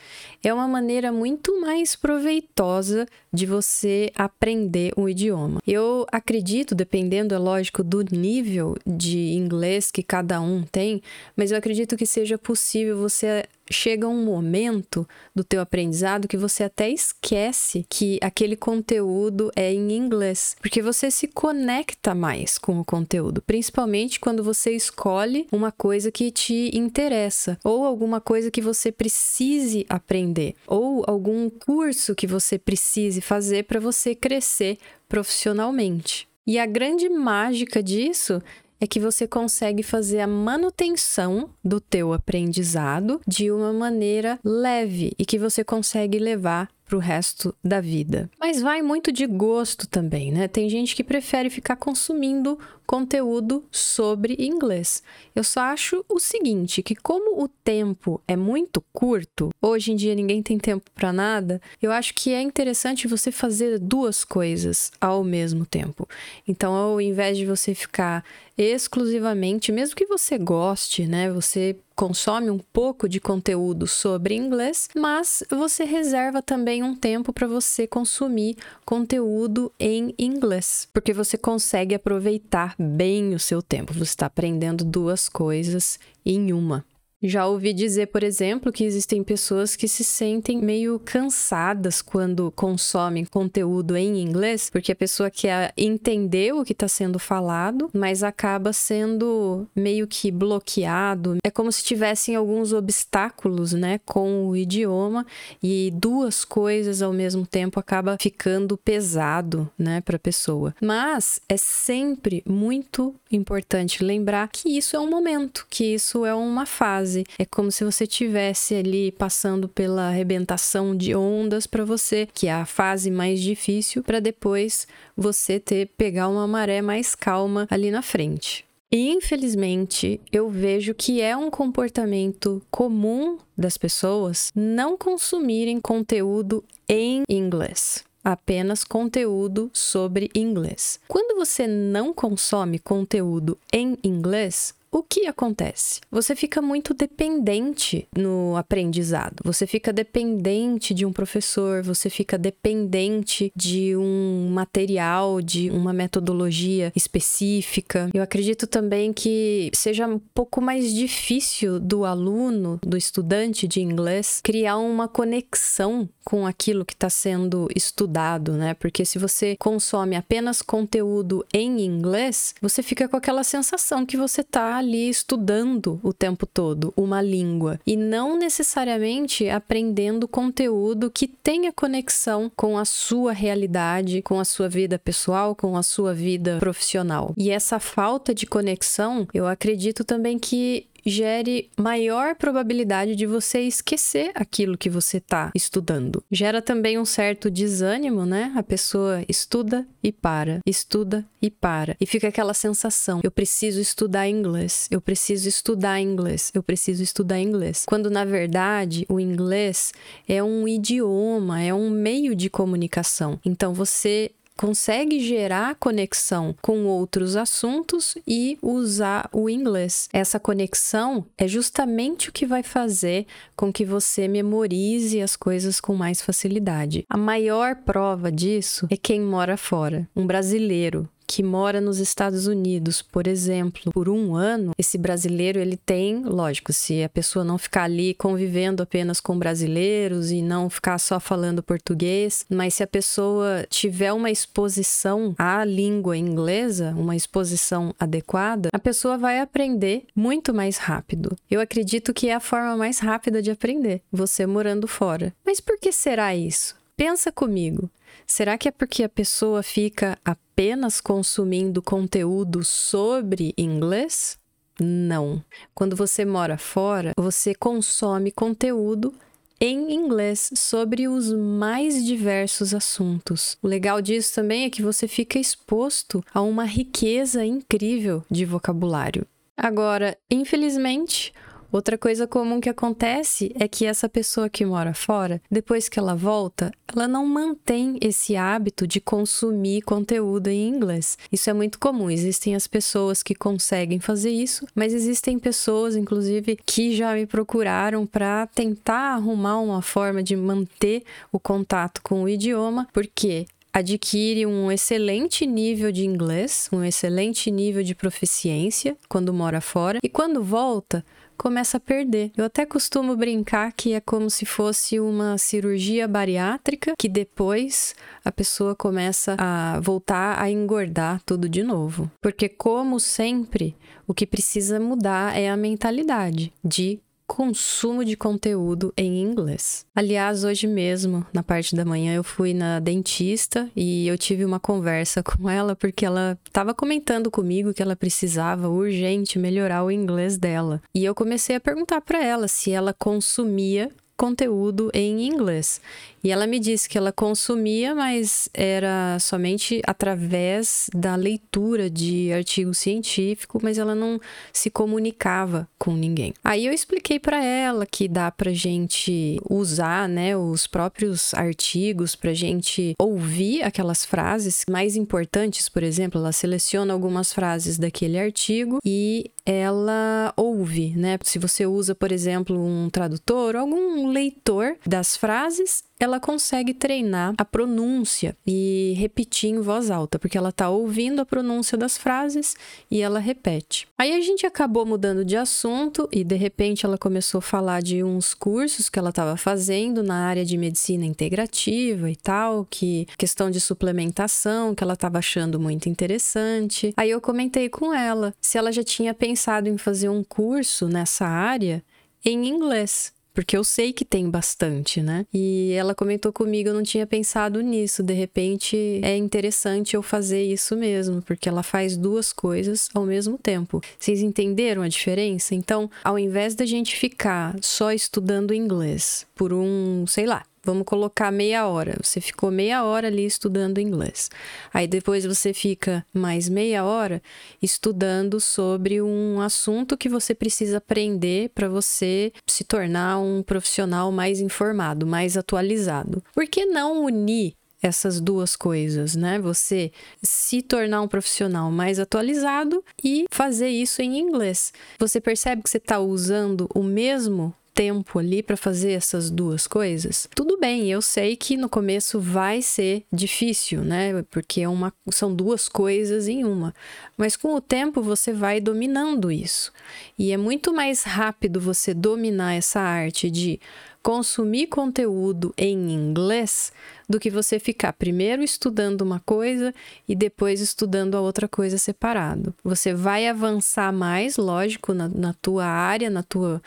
é 0.41 0.53
uma 0.53 0.69
maneira 0.69 1.11
muito 1.11 1.59
mais 1.59 1.97
proveitosa 1.97 3.05
de 3.31 3.45
você 3.45 4.09
aprender 4.15 4.93
um 4.95 5.09
idioma. 5.09 5.59
Eu 5.67 6.05
acredito, 6.13 6.73
dependendo, 6.73 7.35
é 7.35 7.37
lógico, 7.37 7.83
do 7.83 8.01
nível 8.01 8.77
de 8.87 9.33
inglês 9.33 9.91
que 9.91 10.01
cada 10.01 10.39
um 10.39 10.63
tem, 10.63 11.01
mas 11.35 11.51
eu 11.51 11.57
acredito 11.57 11.97
que 11.97 12.05
seja 12.05 12.37
possível 12.37 12.97
você 12.97 13.43
chega 13.69 14.07
um 14.07 14.23
momento 14.23 15.07
do 15.35 15.43
teu 15.43 15.61
aprendizado 15.61 16.27
que 16.27 16.37
você 16.37 16.63
até 16.63 16.89
esquece 16.89 17.85
que 17.89 18.19
aquele 18.21 18.55
conteúdo 18.55 19.51
é 19.55 19.73
em 19.73 19.91
inglês, 19.91 20.55
porque 20.59 20.81
você 20.81 21.11
se 21.11 21.27
conecta 21.27 22.13
mais 22.15 22.57
com 22.57 22.79
o 22.79 22.85
conteúdo, 22.85 23.41
principalmente 23.41 24.19
quando 24.19 24.43
você 24.43 24.71
escolhe 24.71 25.47
uma 25.51 25.71
coisa 25.71 26.11
que 26.11 26.31
te 26.31 26.75
interessa 26.75 27.57
ou 27.63 27.85
alguma 27.85 28.19
coisa 28.19 28.51
que 28.51 28.61
você 28.61 28.91
precise 28.91 29.85
aprender 29.89 30.55
ou 30.67 31.03
algum 31.07 31.49
curso 31.49 32.15
que 32.15 32.27
você 32.27 32.57
precise 32.57 33.21
fazer 33.21 33.63
para 33.63 33.79
você 33.79 34.15
crescer 34.15 34.77
profissionalmente. 35.07 36.27
E 36.45 36.57
a 36.57 36.65
grande 36.65 37.07
mágica 37.09 37.83
disso 37.83 38.41
é 38.79 38.87
que 38.87 38.99
você 38.99 39.27
consegue 39.27 39.83
fazer 39.83 40.21
a 40.21 40.27
manutenção 40.27 41.49
do 41.63 41.79
teu 41.79 42.13
aprendizado 42.13 43.21
de 43.27 43.51
uma 43.51 43.73
maneira 43.73 44.39
leve 44.43 45.13
e 45.17 45.25
que 45.25 45.37
você 45.37 45.63
consegue 45.63 46.17
levar 46.17 46.69
para 46.85 46.97
o 46.97 46.99
resto 46.99 47.55
da 47.63 47.79
vida. 47.79 48.29
Mas 48.39 48.61
vai 48.61 48.81
muito 48.81 49.11
de 49.11 49.27
gosto 49.27 49.87
também, 49.87 50.31
né? 50.31 50.47
Tem 50.47 50.67
gente 50.67 50.95
que 50.95 51.03
prefere 51.03 51.49
ficar 51.49 51.75
consumindo 51.75 52.57
conteúdo 52.89 53.63
sobre 53.71 54.35
inglês. 54.39 55.03
Eu 55.35 55.43
só 55.43 55.59
acho 55.59 56.03
o 56.09 56.19
seguinte, 56.19 56.81
que 56.81 56.95
como 56.95 57.39
o 57.39 57.47
tempo 57.47 58.19
é 58.27 58.35
muito 58.35 58.83
curto, 58.91 59.51
hoje 59.61 59.91
em 59.91 59.95
dia 59.95 60.15
ninguém 60.15 60.41
tem 60.41 60.57
tempo 60.57 60.89
para 60.95 61.13
nada, 61.13 61.61
eu 61.79 61.91
acho 61.91 62.15
que 62.15 62.33
é 62.33 62.41
interessante 62.41 63.07
você 63.07 63.31
fazer 63.31 63.77
duas 63.77 64.25
coisas 64.25 64.91
ao 64.99 65.23
mesmo 65.23 65.67
tempo. 65.67 66.09
Então, 66.47 66.73
ao 66.73 66.99
invés 66.99 67.37
de 67.37 67.45
você 67.45 67.75
ficar 67.75 68.25
exclusivamente, 68.57 69.71
mesmo 69.71 69.95
que 69.95 70.07
você 70.07 70.37
goste, 70.37 71.05
né, 71.05 71.31
você 71.31 71.77
consome 71.95 72.49
um 72.49 72.57
pouco 72.57 73.09
de 73.09 73.19
conteúdo 73.19 73.85
sobre 73.85 74.33
inglês, 74.33 74.87
mas 74.95 75.43
você 75.49 75.83
reserva 75.83 76.41
também 76.41 76.81
um 76.81 76.95
tempo 76.95 77.33
para 77.33 77.45
você 77.45 77.85
consumir 77.85 78.55
conteúdo 78.85 79.69
em 79.77 80.15
inglês, 80.17 80.87
porque 80.93 81.11
você 81.11 81.37
consegue 81.37 81.93
aproveitar 81.93 82.75
bem 82.79 83.35
o 83.35 83.39
seu 83.39 83.61
tempo. 83.61 83.93
Você 83.93 84.03
está 84.03 84.27
aprendendo 84.27 84.85
duas 84.85 85.27
coisas 85.27 85.99
em 86.25 86.53
uma. 86.53 86.85
Já 87.21 87.45
ouvi 87.45 87.73
dizer, 87.73 88.07
por 88.07 88.23
exemplo, 88.23 88.71
que 88.71 88.83
existem 88.83 89.21
pessoas 89.23 89.75
que 89.75 89.89
se 89.89 90.05
sentem 90.05 90.57
meio 90.59 90.97
cansadas 90.99 92.01
quando 92.01 92.49
consomem 92.51 93.25
conteúdo 93.25 93.97
em 93.97 94.21
inglês, 94.21 94.69
porque 94.69 94.93
a 94.93 94.95
pessoa 94.95 95.29
quer 95.29 95.73
entender 95.75 96.53
o 96.53 96.63
que 96.63 96.71
está 96.71 96.87
sendo 96.87 97.19
falado, 97.19 97.89
mas 97.93 98.23
acaba 98.23 98.71
sendo 98.71 99.67
meio 99.75 100.07
que 100.07 100.31
bloqueado. 100.31 101.37
É 101.43 101.51
como 101.51 101.71
se 101.71 101.83
tivessem 101.83 102.35
alguns 102.35 102.71
obstáculos, 102.71 103.73
né, 103.73 103.99
com 104.05 104.47
o 104.47 104.55
idioma 104.55 105.25
e 105.61 105.91
duas 105.93 106.45
coisas 106.45 107.01
ao 107.01 107.11
mesmo 107.11 107.45
tempo 107.45 107.79
acaba 107.79 108.17
ficando 108.19 108.77
pesado, 108.77 109.69
né, 109.77 109.99
para 110.01 110.15
a 110.15 110.19
pessoa. 110.19 110.73
Mas 110.81 111.41
é 111.49 111.57
sempre 111.57 112.41
muito 112.47 113.13
importante 113.29 114.03
lembrar 114.03 114.47
que 114.47 114.69
isso 114.69 114.95
é 114.95 114.99
um 114.99 115.09
momento, 115.09 115.67
que 115.69 115.83
isso 115.83 116.25
é 116.25 116.33
uma 116.33 116.65
fase 116.65 117.08
fase. 117.09 117.23
É 117.37 117.45
como 117.45 117.71
se 117.71 117.83
você 117.83 118.05
tivesse 118.05 118.75
ali 118.75 119.11
passando 119.11 119.67
pela 119.67 120.07
arrebentação 120.07 120.95
de 120.95 121.15
ondas 121.15 121.65
para 121.65 121.83
você, 121.83 122.27
que 122.33 122.47
é 122.47 122.53
a 122.53 122.65
fase 122.65 123.09
mais 123.09 123.41
difícil, 123.41 124.03
para 124.03 124.19
depois 124.19 124.87
você 125.17 125.59
ter 125.59 125.87
pegar 125.97 126.27
uma 126.27 126.47
maré 126.47 126.81
mais 126.81 127.15
calma 127.15 127.67
ali 127.69 127.89
na 127.89 128.01
frente. 128.01 128.65
E 128.91 129.11
infelizmente, 129.11 130.19
eu 130.31 130.49
vejo 130.49 130.95
que 130.95 131.21
é 131.21 131.37
um 131.37 131.51
comportamento 131.51 132.61
comum 132.71 133.37
das 133.55 133.77
pessoas 133.77 134.51
não 134.55 134.97
consumirem 134.97 135.79
conteúdo 135.79 136.63
em 136.87 137.23
inglês 137.29 138.03
apenas 138.21 138.83
conteúdo 138.83 139.71
sobre 139.73 140.29
inglês. 140.35 140.99
Quando 141.07 141.37
você 141.37 141.65
não 141.65 142.13
consome 142.13 142.77
conteúdo 142.77 143.57
em 143.71 143.97
inglês, 144.03 144.73
o 144.91 145.03
que 145.03 145.27
acontece? 145.27 146.01
Você 146.09 146.35
fica 146.35 146.61
muito 146.61 146.93
dependente 146.93 148.07
no 148.15 148.55
aprendizado. 148.57 149.35
Você 149.43 149.67
fica 149.67 149.93
dependente 149.93 150.93
de 150.93 151.05
um 151.05 151.13
professor, 151.13 151.83
você 151.83 152.09
fica 152.09 152.37
dependente 152.37 153.51
de 153.55 153.95
um 153.95 154.49
material, 154.51 155.41
de 155.41 155.69
uma 155.69 155.93
metodologia 155.93 156.91
específica. 156.95 158.09
Eu 158.13 158.23
acredito 158.23 158.65
também 158.65 159.13
que 159.13 159.69
seja 159.73 160.07
um 160.07 160.19
pouco 160.19 160.61
mais 160.61 160.93
difícil 160.93 161.79
do 161.79 162.03
aluno, 162.05 162.79
do 162.83 162.97
estudante 162.97 163.67
de 163.67 163.81
inglês, 163.81 164.41
criar 164.43 164.77
uma 164.77 165.07
conexão 165.07 166.09
com 166.23 166.45
aquilo 166.45 166.85
que 166.85 166.93
está 166.93 167.09
sendo 167.09 167.67
estudado, 167.75 168.53
né? 168.53 168.75
Porque 168.75 169.03
se 169.03 169.17
você 169.17 169.55
consome 169.57 170.15
apenas 170.15 170.61
conteúdo 170.61 171.43
em 171.51 171.81
inglês, 171.81 172.53
você 172.61 172.83
fica 172.83 173.07
com 173.07 173.17
aquela 173.17 173.43
sensação 173.43 174.05
que 174.05 174.15
você 174.15 174.41
está 174.41 174.78
ali 174.79 175.09
estudando 175.09 175.99
o 176.01 176.11
tempo 176.11 176.45
todo 176.45 176.93
uma 176.97 177.21
língua 177.21 177.79
e 177.85 177.95
não 177.95 178.37
necessariamente 178.37 179.49
aprendendo 179.49 180.27
conteúdo 180.27 181.11
que 181.11 181.27
tenha 181.27 181.71
conexão 181.71 182.51
com 182.55 182.77
a 182.77 182.85
sua 182.85 183.31
realidade, 183.31 184.21
com 184.21 184.39
a 184.39 184.45
sua 184.45 184.67
vida 184.67 184.97
pessoal, 184.97 185.55
com 185.55 185.77
a 185.77 185.83
sua 185.83 186.13
vida 186.13 186.57
profissional. 186.59 187.33
E 187.37 187.51
essa 187.51 187.79
falta 187.79 188.33
de 188.33 188.45
conexão, 188.45 189.27
eu 189.33 189.47
acredito 189.47 190.03
também 190.03 190.39
que 190.39 190.87
gere 191.05 191.69
maior 191.77 192.35
probabilidade 192.35 193.15
de 193.15 193.25
você 193.25 193.61
esquecer 193.61 194.31
aquilo 194.35 194.77
que 194.77 194.89
você 194.89 195.17
está 195.17 195.51
estudando. 195.55 196.23
Gera 196.31 196.61
também 196.61 196.97
um 196.97 197.05
certo 197.05 197.49
desânimo, 197.49 198.25
né? 198.25 198.51
A 198.55 198.63
pessoa 198.63 199.23
estuda 199.27 199.87
e 200.03 200.11
para, 200.11 200.59
estuda 200.65 201.25
e 201.41 201.49
para. 201.49 201.95
E 201.99 202.05
fica 202.05 202.27
aquela 202.27 202.53
sensação: 202.53 203.21
eu 203.23 203.31
preciso 203.31 203.79
estudar 203.79 204.27
inglês, 204.27 204.87
eu 204.91 205.01
preciso 205.01 205.47
estudar 205.47 205.99
inglês, 205.99 206.51
eu 206.53 206.63
preciso 206.63 207.03
estudar 207.03 207.39
inglês. 207.39 207.85
Quando 207.87 208.09
na 208.09 208.25
verdade 208.25 209.05
o 209.09 209.19
inglês 209.19 209.93
é 210.27 210.43
um 210.43 210.67
idioma, 210.67 211.61
é 211.61 211.73
um 211.73 211.89
meio 211.89 212.35
de 212.35 212.49
comunicação. 212.49 213.39
Então 213.45 213.73
você 213.73 214.31
consegue 214.59 215.21
gerar 215.21 215.75
conexão 215.75 216.53
com 216.61 216.83
outros 216.85 217.37
assuntos 217.37 218.17
e 218.27 218.57
usar 218.61 219.29
o 219.31 219.49
inglês. 219.49 220.09
Essa 220.11 220.37
conexão 220.37 221.25
é 221.37 221.47
justamente 221.47 222.27
o 222.27 222.33
que 222.33 222.45
vai 222.45 222.61
fazer 222.61 223.25
com 223.55 223.71
que 223.71 223.85
você 223.85 224.27
memorize 224.27 225.21
as 225.21 225.37
coisas 225.37 225.79
com 225.79 225.95
mais 225.95 226.21
facilidade. 226.21 227.05
A 227.09 227.15
maior 227.15 227.73
prova 227.73 228.29
disso 228.29 228.85
é 228.91 228.97
quem 228.97 229.21
mora 229.21 229.55
fora. 229.55 230.09
Um 230.13 230.27
brasileiro 230.27 231.07
que 231.29 231.43
mora 231.43 231.79
nos 231.79 231.99
Estados 231.99 232.47
Unidos, 232.47 233.03
por 233.03 233.27
exemplo, 233.27 233.91
por 233.91 234.09
um 234.09 234.33
ano, 234.33 234.71
esse 234.79 234.97
brasileiro 234.97 235.59
ele 235.59 235.77
tem, 235.77 236.23
lógico, 236.23 236.73
se 236.73 237.03
a 237.03 237.07
pessoa 237.07 237.45
não 237.45 237.59
ficar 237.59 237.83
ali 237.83 238.15
convivendo 238.15 238.81
apenas 238.81 239.19
com 239.19 239.37
brasileiros 239.37 240.31
e 240.31 240.41
não 240.41 240.71
ficar 240.71 240.97
só 240.97 241.19
falando 241.19 241.61
português, 241.61 242.47
mas 242.49 242.73
se 242.73 242.81
a 242.81 242.87
pessoa 242.87 243.63
tiver 243.69 244.11
uma 244.11 244.31
exposição 244.31 245.35
à 245.37 245.63
língua 245.63 246.17
inglesa, 246.17 246.95
uma 246.97 247.15
exposição 247.15 247.93
adequada, 247.99 248.69
a 248.73 248.79
pessoa 248.79 249.15
vai 249.15 249.39
aprender 249.39 250.05
muito 250.15 250.51
mais 250.51 250.77
rápido. 250.77 251.35
Eu 251.47 251.61
acredito 251.61 252.11
que 252.11 252.29
é 252.29 252.33
a 252.33 252.39
forma 252.39 252.75
mais 252.75 252.97
rápida 252.97 253.39
de 253.39 253.51
aprender, 253.51 254.01
você 254.11 254.47
morando 254.47 254.87
fora. 254.87 255.31
Mas 255.45 255.59
por 255.59 255.77
que 255.77 255.91
será 255.91 256.35
isso? 256.35 256.75
Pensa 256.97 257.31
comigo. 257.31 257.89
Será 258.29 258.59
que 258.59 258.67
é 258.67 258.71
porque 258.71 259.03
a 259.03 259.09
pessoa 259.09 259.63
fica 259.63 260.15
apenas 260.23 261.01
consumindo 261.01 261.81
conteúdo 261.81 262.63
sobre 262.63 263.55
inglês? 263.57 264.37
Não. 264.79 265.43
Quando 265.73 265.95
você 265.95 266.23
mora 266.23 266.55
fora, 266.55 267.13
você 267.17 267.55
consome 267.55 268.31
conteúdo 268.31 269.15
em 269.59 269.91
inglês 269.91 270.51
sobre 270.55 271.07
os 271.07 271.33
mais 271.33 272.05
diversos 272.05 272.71
assuntos. 272.71 273.57
O 273.63 273.67
legal 273.67 273.99
disso 273.99 274.35
também 274.35 274.63
é 274.63 274.69
que 274.69 274.83
você 274.83 275.07
fica 275.07 275.39
exposto 275.39 276.23
a 276.31 276.39
uma 276.39 276.65
riqueza 276.65 277.43
incrível 277.43 278.23
de 278.29 278.45
vocabulário. 278.45 279.25
Agora, 279.57 280.15
infelizmente, 280.29 281.33
Outra 281.71 281.99
coisa 281.99 282.25
comum 282.25 282.59
que 282.59 282.69
acontece 282.69 283.51
é 283.59 283.67
que 283.67 283.85
essa 283.85 284.09
pessoa 284.09 284.49
que 284.49 284.65
mora 284.65 284.91
fora, 284.91 285.39
depois 285.51 285.87
que 285.87 285.99
ela 285.99 286.15
volta, 286.15 286.71
ela 286.87 287.07
não 287.07 287.27
mantém 287.27 287.97
esse 288.01 288.35
hábito 288.35 288.87
de 288.87 288.99
consumir 288.99 289.83
conteúdo 289.83 290.47
em 290.47 290.67
inglês. 290.67 291.15
Isso 291.31 291.47
é 291.47 291.53
muito 291.53 291.77
comum. 291.77 292.09
Existem 292.09 292.55
as 292.55 292.65
pessoas 292.65 293.21
que 293.21 293.35
conseguem 293.35 293.99
fazer 293.99 294.31
isso, 294.31 294.65
mas 294.73 294.93
existem 294.93 295.37
pessoas, 295.37 295.95
inclusive, 295.95 296.57
que 296.65 296.95
já 296.95 297.13
me 297.13 297.27
procuraram 297.27 298.03
para 298.03 298.47
tentar 298.47 299.13
arrumar 299.13 299.59
uma 299.59 299.83
forma 299.83 300.23
de 300.23 300.35
manter 300.35 301.03
o 301.31 301.39
contato 301.39 302.01
com 302.01 302.23
o 302.23 302.29
idioma, 302.29 302.87
porque 302.91 303.45
adquire 303.71 304.47
um 304.47 304.71
excelente 304.71 305.45
nível 305.45 305.91
de 305.91 306.03
inglês, 306.03 306.67
um 306.71 306.83
excelente 306.83 307.51
nível 307.51 307.83
de 307.83 307.93
proficiência 307.93 308.97
quando 309.07 309.31
mora 309.31 309.61
fora 309.61 309.99
e 310.03 310.09
quando 310.09 310.43
volta 310.43 311.05
começa 311.39 311.77
a 311.77 311.79
perder. 311.79 312.31
Eu 312.35 312.45
até 312.45 312.65
costumo 312.65 313.15
brincar 313.15 313.71
que 313.71 313.93
é 313.93 314.01
como 314.01 314.29
se 314.29 314.45
fosse 314.45 314.99
uma 314.99 315.37
cirurgia 315.37 316.07
bariátrica 316.07 316.93
que 316.97 317.07
depois 317.07 317.95
a 318.23 318.31
pessoa 318.31 318.75
começa 318.75 319.35
a 319.39 319.79
voltar 319.79 320.39
a 320.39 320.51
engordar 320.51 321.21
tudo 321.25 321.47
de 321.47 321.63
novo. 321.63 322.11
Porque 322.21 322.49
como 322.49 322.99
sempre, 322.99 323.75
o 324.05 324.13
que 324.13 324.27
precisa 324.27 324.79
mudar 324.79 325.37
é 325.37 325.49
a 325.49 325.55
mentalidade 325.55 326.51
de 326.63 326.99
consumo 327.29 328.03
de 328.03 328.17
conteúdo 328.17 328.91
em 328.97 329.21
inglês. 329.21 329.85
Aliás, 329.95 330.43
hoje 330.43 330.65
mesmo, 330.65 331.23
na 331.31 331.43
parte 331.43 331.75
da 331.75 331.85
manhã, 331.85 332.15
eu 332.15 332.23
fui 332.23 332.55
na 332.55 332.79
dentista 332.79 333.69
e 333.75 334.07
eu 334.07 334.17
tive 334.17 334.43
uma 334.43 334.59
conversa 334.59 335.21
com 335.23 335.47
ela 335.47 335.75
porque 335.75 336.03
ela 336.03 336.37
estava 336.43 336.73
comentando 336.73 337.29
comigo 337.29 337.71
que 337.71 337.83
ela 337.83 337.95
precisava 337.95 338.67
urgente 338.67 339.37
melhorar 339.37 339.83
o 339.83 339.91
inglês 339.91 340.39
dela. 340.39 340.81
E 340.93 341.05
eu 341.05 341.13
comecei 341.13 341.55
a 341.55 341.59
perguntar 341.59 342.01
para 342.01 342.25
ela 342.25 342.47
se 342.47 342.71
ela 342.71 342.93
consumia 342.93 343.91
conteúdo 344.19 344.91
em 344.93 345.25
inglês. 345.25 345.79
E 346.21 346.29
ela 346.29 346.45
me 346.45 346.59
disse 346.59 346.89
que 346.89 346.97
ela 346.97 347.13
consumia, 347.13 347.95
mas 347.95 348.49
era 348.53 349.17
somente 349.21 349.81
através 349.87 350.89
da 350.93 351.15
leitura 351.15 351.89
de 351.89 352.29
artigo 352.33 352.73
científico, 352.73 353.57
mas 353.63 353.77
ela 353.77 353.95
não 353.95 354.19
se 354.51 354.69
comunicava 354.69 355.65
com 355.77 355.93
ninguém. 355.93 356.33
Aí 356.43 356.65
eu 356.65 356.73
expliquei 356.73 357.19
para 357.19 357.41
ela 357.41 357.85
que 357.85 358.09
dá 358.09 358.29
pra 358.29 358.51
gente 358.51 359.39
usar, 359.49 360.09
né, 360.09 360.35
os 360.35 360.67
próprios 360.67 361.33
artigos 361.33 362.15
pra 362.15 362.33
gente 362.33 362.95
ouvir 362.99 363.63
aquelas 363.63 364.03
frases 364.03 364.65
mais 364.69 364.97
importantes, 364.97 365.69
por 365.69 365.83
exemplo, 365.83 366.19
ela 366.19 366.33
seleciona 366.33 366.91
algumas 366.91 367.31
frases 367.31 367.77
daquele 367.77 368.19
artigo 368.19 368.79
e 368.83 369.31
ela 369.45 370.33
ouve, 370.35 370.93
né? 370.95 371.17
Se 371.23 371.39
você 371.39 371.65
usa, 371.65 371.95
por 371.95 372.11
exemplo, 372.11 372.59
um 372.61 372.89
tradutor, 372.89 373.55
algum 373.55 374.08
leitor 374.11 374.77
das 374.85 375.15
frases, 375.15 375.83
ela 375.99 376.19
consegue 376.19 376.73
treinar 376.73 377.33
a 377.37 377.43
pronúncia 377.43 378.35
e 378.47 378.93
repetir 378.97 379.49
em 379.49 379.59
voz 379.59 379.91
alta, 379.91 380.17
porque 380.17 380.37
ela 380.37 380.49
está 380.49 380.69
ouvindo 380.69 381.19
a 381.19 381.25
pronúncia 381.25 381.77
das 381.77 381.97
frases 381.97 382.55
e 382.89 383.01
ela 383.01 383.19
repete. 383.19 383.87
Aí 383.97 384.13
a 384.13 384.21
gente 384.21 384.45
acabou 384.45 384.85
mudando 384.85 385.25
de 385.25 385.35
assunto 385.35 386.07
e 386.11 386.23
de 386.23 386.35
repente 386.35 386.85
ela 386.85 386.97
começou 386.97 387.39
a 387.39 387.41
falar 387.41 387.81
de 387.81 388.01
uns 388.01 388.33
cursos 388.33 388.87
que 388.87 388.97
ela 388.97 389.09
estava 389.09 389.35
fazendo 389.35 390.01
na 390.01 390.25
área 390.25 390.45
de 390.45 390.57
medicina 390.57 391.05
integrativa 391.05 392.09
e 392.09 392.15
tal, 392.15 392.65
que 392.69 393.05
questão 393.17 393.51
de 393.51 393.59
suplementação, 393.59 394.73
que 394.73 394.83
ela 394.83 394.93
estava 394.93 395.17
achando 395.17 395.59
muito 395.59 395.89
interessante. 395.89 396.93
Aí 396.95 397.09
eu 397.09 397.19
comentei 397.19 397.67
com 397.67 397.93
ela 397.93 398.33
se 398.39 398.57
ela 398.57 398.71
já 398.71 398.83
tinha 398.83 399.13
pensado 399.13 399.67
em 399.67 399.77
fazer 399.77 400.07
um 400.07 400.23
curso 400.23 400.87
nessa 400.87 401.25
área 401.25 401.83
em 402.23 402.47
inglês 402.47 403.13
porque 403.39 403.55
eu 403.55 403.63
sei 403.63 403.93
que 403.93 404.03
tem 404.03 404.29
bastante, 404.29 405.01
né? 405.01 405.25
E 405.33 405.71
ela 405.71 405.95
comentou 405.95 406.33
comigo, 406.33 406.67
eu 406.67 406.73
não 406.73 406.83
tinha 406.83 407.07
pensado 407.07 407.61
nisso, 407.61 408.03
de 408.03 408.13
repente 408.13 408.99
é 409.01 409.15
interessante 409.15 409.95
eu 409.95 410.03
fazer 410.03 410.43
isso 410.43 410.75
mesmo, 410.75 411.21
porque 411.21 411.47
ela 411.47 411.63
faz 411.63 411.95
duas 411.95 412.33
coisas 412.33 412.89
ao 412.93 413.05
mesmo 413.05 413.37
tempo. 413.37 413.81
Vocês 413.97 414.19
entenderam 414.19 414.81
a 414.81 414.89
diferença? 414.89 415.55
Então, 415.55 415.89
ao 416.03 416.19
invés 416.19 416.53
da 416.53 416.65
gente 416.65 416.97
ficar 416.97 417.55
só 417.61 417.93
estudando 417.93 418.53
inglês 418.53 419.25
por 419.33 419.53
um, 419.53 420.05
sei 420.05 420.25
lá, 420.25 420.43
Vamos 420.63 420.85
colocar 420.85 421.31
meia 421.31 421.67
hora. 421.67 421.95
Você 422.03 422.19
ficou 422.19 422.51
meia 422.51 422.83
hora 422.83 423.07
ali 423.07 423.25
estudando 423.25 423.79
inglês. 423.79 424.29
Aí 424.73 424.87
depois 424.87 425.25
você 425.25 425.53
fica 425.53 426.05
mais 426.13 426.49
meia 426.49 426.83
hora 426.83 427.21
estudando 427.61 428.39
sobre 428.39 429.01
um 429.01 429.41
assunto 429.41 429.97
que 429.97 430.09
você 430.09 430.35
precisa 430.35 430.77
aprender 430.77 431.49
para 431.49 431.69
você 431.69 432.31
se 432.47 432.63
tornar 432.63 433.19
um 433.19 433.41
profissional 433.41 434.11
mais 434.11 434.39
informado, 434.39 435.05
mais 435.07 435.37
atualizado. 435.37 436.23
Por 436.33 436.45
que 436.47 436.65
não 436.65 437.03
unir 437.03 437.55
essas 437.81 438.19
duas 438.19 438.55
coisas, 438.55 439.15
né? 439.15 439.39
Você 439.39 439.91
se 440.21 440.61
tornar 440.61 441.01
um 441.01 441.07
profissional 441.07 441.71
mais 441.71 441.99
atualizado 441.99 442.83
e 443.03 443.25
fazer 443.31 443.69
isso 443.69 444.01
em 444.01 444.19
inglês. 444.19 444.73
Você 444.99 445.21
percebe 445.21 445.63
que 445.63 445.69
você 445.69 445.77
está 445.77 445.99
usando 445.99 446.69
o 446.75 446.83
mesmo 446.83 447.53
tempo 447.79 448.19
ali 448.19 448.43
para 448.43 448.57
fazer 448.57 448.91
essas 448.91 449.29
duas 449.29 449.65
coisas, 449.65 450.27
tudo 450.35 450.57
bem, 450.59 450.91
eu 450.91 451.01
sei 451.01 451.37
que 451.37 451.55
no 451.55 451.69
começo 451.69 452.19
vai 452.19 452.61
ser 452.61 453.05
difícil, 453.09 453.85
né? 453.85 454.21
Porque 454.29 454.59
é 454.59 454.67
uma, 454.67 454.91
são 455.09 455.33
duas 455.33 455.69
coisas 455.69 456.27
em 456.27 456.43
uma. 456.43 456.75
Mas 457.15 457.37
com 457.37 457.55
o 457.55 457.61
tempo 457.61 458.01
você 458.01 458.33
vai 458.33 458.59
dominando 458.59 459.31
isso. 459.31 459.71
E 460.17 460.33
é 460.33 460.35
muito 460.35 460.73
mais 460.73 461.03
rápido 461.03 461.61
você 461.61 461.93
dominar 461.93 462.53
essa 462.53 462.81
arte 462.81 463.31
de 463.31 463.61
consumir 464.01 464.67
conteúdo 464.67 465.53
em 465.57 465.91
inglês 465.91 466.71
do 467.07 467.19
que 467.19 467.29
você 467.29 467.59
ficar 467.59 467.93
primeiro 467.93 468.43
estudando 468.43 469.01
uma 469.01 469.19
coisa 469.19 469.73
e 470.07 470.15
depois 470.15 470.61
estudando 470.61 471.15
a 471.15 471.21
outra 471.21 471.47
coisa 471.47 471.77
separado. 471.77 472.53
Você 472.63 472.93
vai 472.93 473.27
avançar 473.27 473.91
mais, 473.91 474.37
lógico, 474.37 474.93
na, 474.93 475.07
na 475.07 475.33
tua 475.33 475.65
área, 475.65 476.09
na 476.09 476.23
tua 476.23 476.61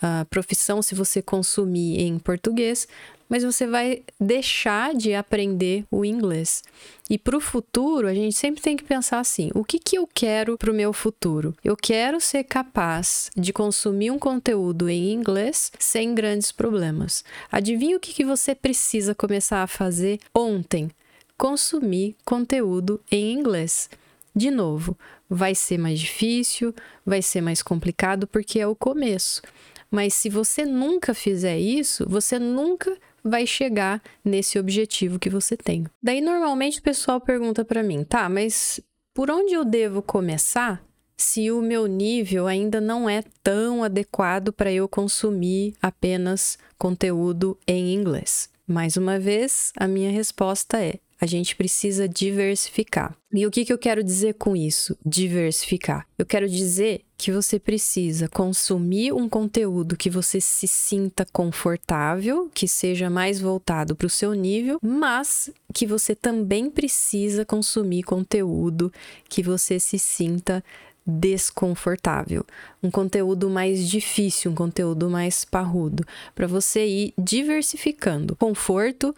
a 0.00 0.24
profissão 0.28 0.82
se 0.82 0.94
você 0.94 1.20
consumir 1.20 2.00
em 2.00 2.18
português, 2.18 2.86
mas 3.30 3.44
você 3.44 3.64
vai 3.64 4.02
deixar 4.18 4.92
de 4.92 5.14
aprender 5.14 5.84
o 5.88 6.04
inglês. 6.04 6.64
E 7.08 7.16
para 7.16 7.36
o 7.36 7.40
futuro, 7.40 8.08
a 8.08 8.14
gente 8.14 8.34
sempre 8.36 8.60
tem 8.60 8.76
que 8.76 8.82
pensar 8.82 9.20
assim: 9.20 9.50
o 9.54 9.64
que, 9.64 9.78
que 9.78 9.96
eu 9.96 10.08
quero 10.12 10.58
para 10.58 10.70
o 10.70 10.74
meu 10.74 10.92
futuro? 10.92 11.54
Eu 11.62 11.76
quero 11.76 12.20
ser 12.20 12.42
capaz 12.42 13.30
de 13.36 13.52
consumir 13.52 14.10
um 14.10 14.18
conteúdo 14.18 14.88
em 14.88 15.12
inglês 15.12 15.70
sem 15.78 16.12
grandes 16.12 16.50
problemas. 16.50 17.24
Adivinha 17.52 17.96
o 17.96 18.00
que, 18.00 18.12
que 18.12 18.24
você 18.24 18.54
precisa 18.54 19.14
começar 19.14 19.62
a 19.62 19.68
fazer 19.68 20.18
ontem? 20.34 20.90
Consumir 21.38 22.16
conteúdo 22.24 23.00
em 23.10 23.32
inglês. 23.32 23.88
De 24.34 24.50
novo, 24.50 24.96
vai 25.28 25.54
ser 25.54 25.78
mais 25.78 25.98
difícil, 26.00 26.74
vai 27.06 27.22
ser 27.22 27.40
mais 27.40 27.62
complicado 27.62 28.26
porque 28.26 28.58
é 28.58 28.66
o 28.66 28.74
começo. 28.74 29.42
Mas 29.90 30.14
se 30.14 30.28
você 30.28 30.64
nunca 30.64 31.12
fizer 31.12 31.58
isso, 31.58 32.06
você 32.08 32.38
nunca 32.38 32.96
vai 33.22 33.46
chegar 33.46 34.00
nesse 34.24 34.58
objetivo 34.58 35.18
que 35.18 35.28
você 35.28 35.56
tem. 35.56 35.84
Daí 36.02 36.20
normalmente 36.20 36.78
o 36.78 36.82
pessoal 36.82 37.20
pergunta 37.20 37.64
para 37.64 37.82
mim, 37.82 38.04
tá, 38.04 38.28
mas 38.28 38.80
por 39.12 39.30
onde 39.30 39.52
eu 39.54 39.64
devo 39.64 40.00
começar 40.00 40.82
se 41.16 41.50
o 41.50 41.60
meu 41.60 41.86
nível 41.86 42.46
ainda 42.46 42.80
não 42.80 43.10
é 43.10 43.22
tão 43.42 43.84
adequado 43.84 44.52
para 44.52 44.72
eu 44.72 44.88
consumir 44.88 45.74
apenas 45.82 46.56
conteúdo 46.78 47.58
em 47.66 47.92
inglês? 47.92 48.48
Mais 48.66 48.96
uma 48.96 49.18
vez, 49.18 49.72
a 49.76 49.88
minha 49.88 50.12
resposta 50.12 50.78
é: 50.78 51.00
a 51.20 51.26
gente 51.26 51.54
precisa 51.54 52.08
diversificar. 52.08 53.14
E 53.32 53.46
o 53.46 53.50
que, 53.50 53.64
que 53.64 53.72
eu 53.72 53.78
quero 53.78 54.02
dizer 54.02 54.34
com 54.34 54.56
isso? 54.56 54.96
Diversificar. 55.04 56.06
Eu 56.18 56.24
quero 56.24 56.48
dizer 56.48 57.02
que 57.18 57.30
você 57.30 57.58
precisa 57.58 58.26
consumir 58.26 59.12
um 59.12 59.28
conteúdo 59.28 59.96
que 59.96 60.08
você 60.08 60.40
se 60.40 60.66
sinta 60.66 61.26
confortável, 61.30 62.50
que 62.54 62.66
seja 62.66 63.10
mais 63.10 63.38
voltado 63.38 63.94
para 63.94 64.06
o 64.06 64.10
seu 64.10 64.32
nível, 64.32 64.78
mas 64.82 65.50
que 65.74 65.86
você 65.86 66.14
também 66.14 66.70
precisa 66.70 67.44
consumir 67.44 68.02
conteúdo 68.02 68.90
que 69.28 69.42
você 69.42 69.78
se 69.78 69.98
sinta 69.98 70.64
desconfortável, 71.06 72.44
um 72.82 72.90
conteúdo 72.90 73.50
mais 73.50 73.88
difícil, 73.88 74.50
um 74.50 74.54
conteúdo 74.54 75.10
mais 75.10 75.44
parrudo, 75.44 76.04
para 76.34 76.46
você 76.46 76.86
ir 76.86 77.14
diversificando 77.18 78.36
conforto, 78.36 79.14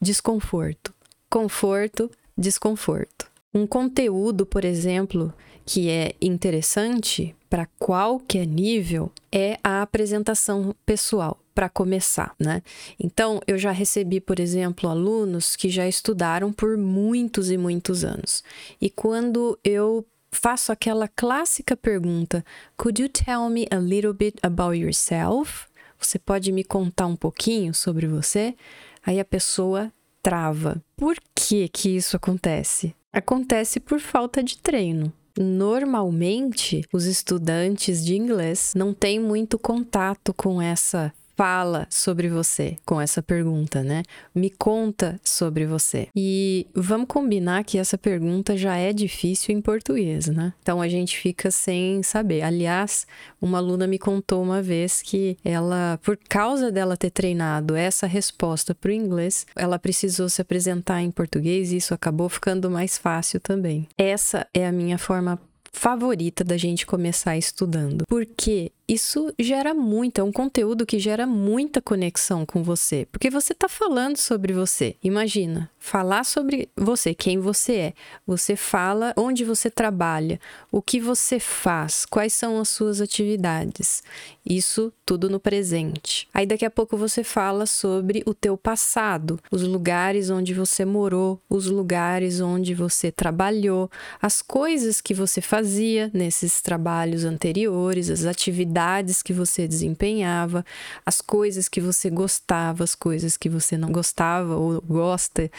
desconforto, 0.00 0.92
conforto, 1.32 2.10
desconforto. 2.36 3.26
Um 3.54 3.66
conteúdo, 3.66 4.44
por 4.44 4.66
exemplo, 4.66 5.32
que 5.64 5.88
é 5.88 6.14
interessante 6.20 7.34
para 7.48 7.66
qualquer 7.78 8.46
nível 8.46 9.10
é 9.32 9.56
a 9.64 9.80
apresentação 9.80 10.74
pessoal, 10.84 11.38
para 11.54 11.70
começar, 11.70 12.34
né? 12.38 12.62
Então, 13.00 13.40
eu 13.46 13.56
já 13.56 13.70
recebi, 13.70 14.20
por 14.20 14.38
exemplo, 14.38 14.90
alunos 14.90 15.56
que 15.56 15.70
já 15.70 15.88
estudaram 15.88 16.52
por 16.52 16.76
muitos 16.76 17.50
e 17.50 17.56
muitos 17.56 18.04
anos. 18.04 18.44
E 18.78 18.90
quando 18.90 19.58
eu 19.64 20.04
faço 20.30 20.70
aquela 20.70 21.08
clássica 21.08 21.74
pergunta: 21.74 22.44
Could 22.76 23.00
you 23.00 23.08
tell 23.08 23.48
me 23.48 23.66
a 23.70 23.76
little 23.76 24.12
bit 24.12 24.38
about 24.42 24.76
yourself? 24.76 25.66
Você 25.98 26.18
pode 26.18 26.52
me 26.52 26.62
contar 26.62 27.06
um 27.06 27.16
pouquinho 27.16 27.72
sobre 27.72 28.06
você? 28.06 28.54
Aí 29.02 29.18
a 29.18 29.24
pessoa 29.24 29.90
trava. 30.22 30.82
Por 30.96 31.16
que 31.34 31.68
que 31.68 31.96
isso 31.96 32.16
acontece? 32.16 32.94
Acontece 33.12 33.80
por 33.80 34.00
falta 34.00 34.42
de 34.42 34.56
treino. 34.56 35.12
Normalmente, 35.38 36.84
os 36.92 37.04
estudantes 37.06 38.04
de 38.04 38.16
inglês 38.16 38.72
não 38.76 38.92
têm 38.92 39.18
muito 39.18 39.58
contato 39.58 40.32
com 40.32 40.60
essa 40.60 41.12
fala 41.42 41.88
sobre 41.90 42.28
você 42.28 42.76
com 42.86 43.00
essa 43.00 43.20
pergunta, 43.20 43.82
né? 43.82 44.04
Me 44.32 44.48
conta 44.48 45.20
sobre 45.24 45.66
você. 45.66 46.06
E 46.14 46.68
vamos 46.72 47.08
combinar 47.08 47.64
que 47.64 47.78
essa 47.78 47.98
pergunta 47.98 48.56
já 48.56 48.76
é 48.76 48.92
difícil 48.92 49.52
em 49.52 49.60
português, 49.60 50.28
né? 50.28 50.52
Então 50.62 50.80
a 50.80 50.86
gente 50.86 51.18
fica 51.18 51.50
sem 51.50 52.00
saber. 52.00 52.42
Aliás, 52.42 53.08
uma 53.40 53.58
aluna 53.58 53.88
me 53.88 53.98
contou 53.98 54.40
uma 54.40 54.62
vez 54.62 55.02
que 55.02 55.36
ela, 55.44 55.98
por 56.04 56.16
causa 56.16 56.70
dela 56.70 56.96
ter 56.96 57.10
treinado 57.10 57.74
essa 57.74 58.06
resposta 58.06 58.72
para 58.72 58.90
o 58.90 58.94
inglês, 58.94 59.44
ela 59.56 59.80
precisou 59.80 60.28
se 60.28 60.40
apresentar 60.40 61.02
em 61.02 61.10
português 61.10 61.72
e 61.72 61.78
isso 61.78 61.92
acabou 61.92 62.28
ficando 62.28 62.70
mais 62.70 62.96
fácil 62.96 63.40
também. 63.40 63.88
Essa 63.98 64.46
é 64.54 64.64
a 64.64 64.70
minha 64.70 64.96
forma 64.96 65.40
favorita 65.72 66.44
da 66.44 66.56
gente 66.56 66.86
começar 66.86 67.36
estudando. 67.36 68.04
Porque 68.06 68.70
isso 68.88 69.32
gera 69.38 69.72
muito, 69.72 70.20
é 70.20 70.24
um 70.24 70.32
conteúdo 70.32 70.84
que 70.84 70.98
gera 70.98 71.26
muita 71.26 71.80
conexão 71.80 72.44
com 72.44 72.62
você, 72.62 73.06
porque 73.10 73.30
você 73.30 73.52
está 73.52 73.68
falando 73.68 74.16
sobre 74.16 74.52
você. 74.52 74.96
Imagina, 75.02 75.70
falar 75.78 76.24
sobre 76.24 76.68
você, 76.76 77.14
quem 77.14 77.38
você 77.38 77.72
é. 77.74 77.92
Você 78.26 78.56
fala 78.56 79.14
onde 79.16 79.44
você 79.44 79.70
trabalha, 79.70 80.40
o 80.70 80.82
que 80.82 81.00
você 81.00 81.38
faz, 81.38 82.04
quais 82.04 82.32
são 82.32 82.60
as 82.60 82.68
suas 82.68 83.00
atividades. 83.00 84.02
Isso 84.44 84.92
tudo 85.06 85.30
no 85.30 85.38
presente. 85.38 86.28
Aí 86.34 86.46
daqui 86.46 86.64
a 86.64 86.70
pouco 86.70 86.96
você 86.96 87.22
fala 87.22 87.66
sobre 87.66 88.22
o 88.26 88.34
teu 88.34 88.56
passado, 88.56 89.38
os 89.50 89.62
lugares 89.62 90.28
onde 90.28 90.52
você 90.52 90.84
morou, 90.84 91.40
os 91.48 91.66
lugares 91.66 92.40
onde 92.40 92.74
você 92.74 93.12
trabalhou, 93.12 93.90
as 94.20 94.42
coisas 94.42 95.00
que 95.00 95.14
você 95.14 95.40
fazia 95.40 96.10
nesses 96.12 96.60
trabalhos 96.60 97.24
anteriores, 97.24 98.10
as 98.10 98.24
atividades 98.24 98.71
atividades 98.72 99.22
que 99.22 99.32
você 99.32 99.68
desempenhava, 99.68 100.64
as 101.04 101.20
coisas 101.20 101.68
que 101.68 101.80
você 101.80 102.08
gostava, 102.08 102.82
as 102.82 102.94
coisas 102.94 103.36
que 103.36 103.48
você 103.48 103.76
não 103.76 103.92
gostava 103.92 104.56
ou 104.56 104.80
gosta. 104.80 105.50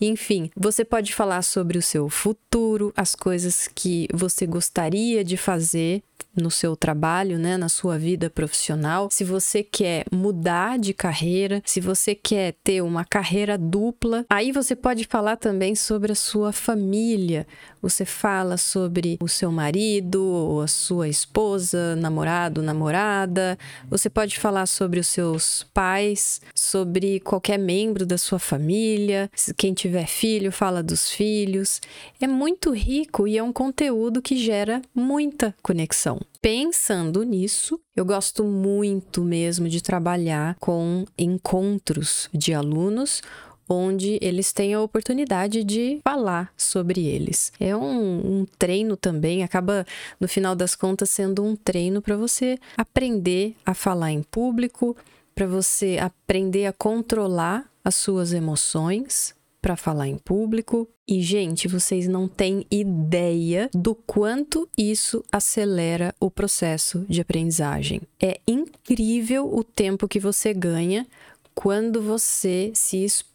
Enfim, 0.00 0.50
você 0.56 0.84
pode 0.84 1.14
falar 1.14 1.42
sobre 1.42 1.76
o 1.76 1.82
seu 1.82 2.08
futuro, 2.08 2.92
as 2.96 3.14
coisas 3.14 3.68
que 3.74 4.08
você 4.12 4.46
gostaria 4.46 5.24
de 5.24 5.36
fazer 5.36 6.02
no 6.36 6.50
seu 6.50 6.76
trabalho, 6.76 7.38
né, 7.38 7.56
na 7.56 7.68
sua 7.68 7.98
vida 7.98 8.30
profissional, 8.30 9.08
se 9.10 9.24
você 9.24 9.62
quer 9.62 10.04
mudar 10.10 10.78
de 10.78 10.92
carreira, 10.92 11.62
se 11.64 11.80
você 11.80 12.14
quer 12.14 12.54
ter 12.64 12.82
uma 12.82 13.04
carreira 13.04 13.56
dupla, 13.58 14.24
aí 14.28 14.52
você 14.52 14.74
pode 14.74 15.04
falar 15.04 15.36
também 15.36 15.74
sobre 15.74 16.12
a 16.12 16.16
sua 16.16 16.52
família. 16.52 17.46
Você 17.80 18.04
fala 18.04 18.56
sobre 18.56 19.18
o 19.20 19.28
seu 19.28 19.50
marido 19.50 20.24
ou 20.24 20.60
a 20.60 20.68
sua 20.68 21.08
esposa, 21.08 21.96
namorado, 21.96 22.62
namorada. 22.62 23.58
Você 23.90 24.08
pode 24.08 24.38
falar 24.38 24.66
sobre 24.66 25.00
os 25.00 25.08
seus 25.08 25.64
pais, 25.74 26.40
sobre 26.54 27.18
qualquer 27.20 27.58
membro 27.58 28.06
da 28.06 28.16
sua 28.16 28.38
família. 28.38 29.28
Quem 29.56 29.74
tiver 29.74 30.06
filho, 30.06 30.52
fala 30.52 30.82
dos 30.82 31.10
filhos. 31.10 31.80
É 32.20 32.26
muito 32.26 32.72
rico 32.72 33.26
e 33.26 33.36
é 33.36 33.42
um 33.42 33.52
conteúdo 33.52 34.22
que 34.22 34.36
gera 34.36 34.80
muita 34.94 35.54
conexão. 35.62 36.11
Pensando 36.40 37.22
nisso, 37.22 37.80
eu 37.94 38.04
gosto 38.04 38.44
muito 38.44 39.22
mesmo 39.22 39.68
de 39.68 39.82
trabalhar 39.82 40.56
com 40.58 41.04
encontros 41.16 42.28
de 42.32 42.52
alunos 42.52 43.22
onde 43.68 44.18
eles 44.20 44.52
têm 44.52 44.74
a 44.74 44.80
oportunidade 44.80 45.64
de 45.64 46.00
falar 46.04 46.52
sobre 46.56 47.06
eles. 47.06 47.52
É 47.58 47.74
um, 47.74 48.40
um, 48.40 48.46
treino 48.58 48.96
também, 48.96 49.42
acaba 49.42 49.86
no 50.20 50.28
final 50.28 50.54
das 50.54 50.74
contas 50.74 51.10
sendo 51.10 51.44
um 51.44 51.56
treino 51.56 52.02
para 52.02 52.16
você 52.16 52.58
aprender 52.76 53.54
a 53.64 53.74
falar 53.74 54.12
em 54.12 54.22
público, 54.22 54.96
para 55.34 55.46
você 55.46 55.98
aprender 56.00 56.66
a 56.66 56.72
controlar 56.72 57.64
as 57.84 57.94
suas 57.94 58.32
emoções, 58.32 59.34
para 59.62 59.76
falar 59.76 60.08
em 60.08 60.18
público. 60.18 60.88
E, 61.06 61.22
gente, 61.22 61.68
vocês 61.68 62.08
não 62.08 62.26
têm 62.26 62.66
ideia 62.70 63.70
do 63.72 63.94
quanto 63.94 64.68
isso 64.76 65.24
acelera 65.30 66.12
o 66.18 66.30
processo 66.30 67.06
de 67.08 67.20
aprendizagem. 67.20 68.02
É 68.20 68.40
incrível 68.46 69.48
o 69.54 69.62
tempo 69.62 70.08
que 70.08 70.18
você 70.18 70.52
ganha 70.52 71.06
quando 71.54 72.02
você 72.02 72.72
se 72.74 73.04
expõe 73.04 73.31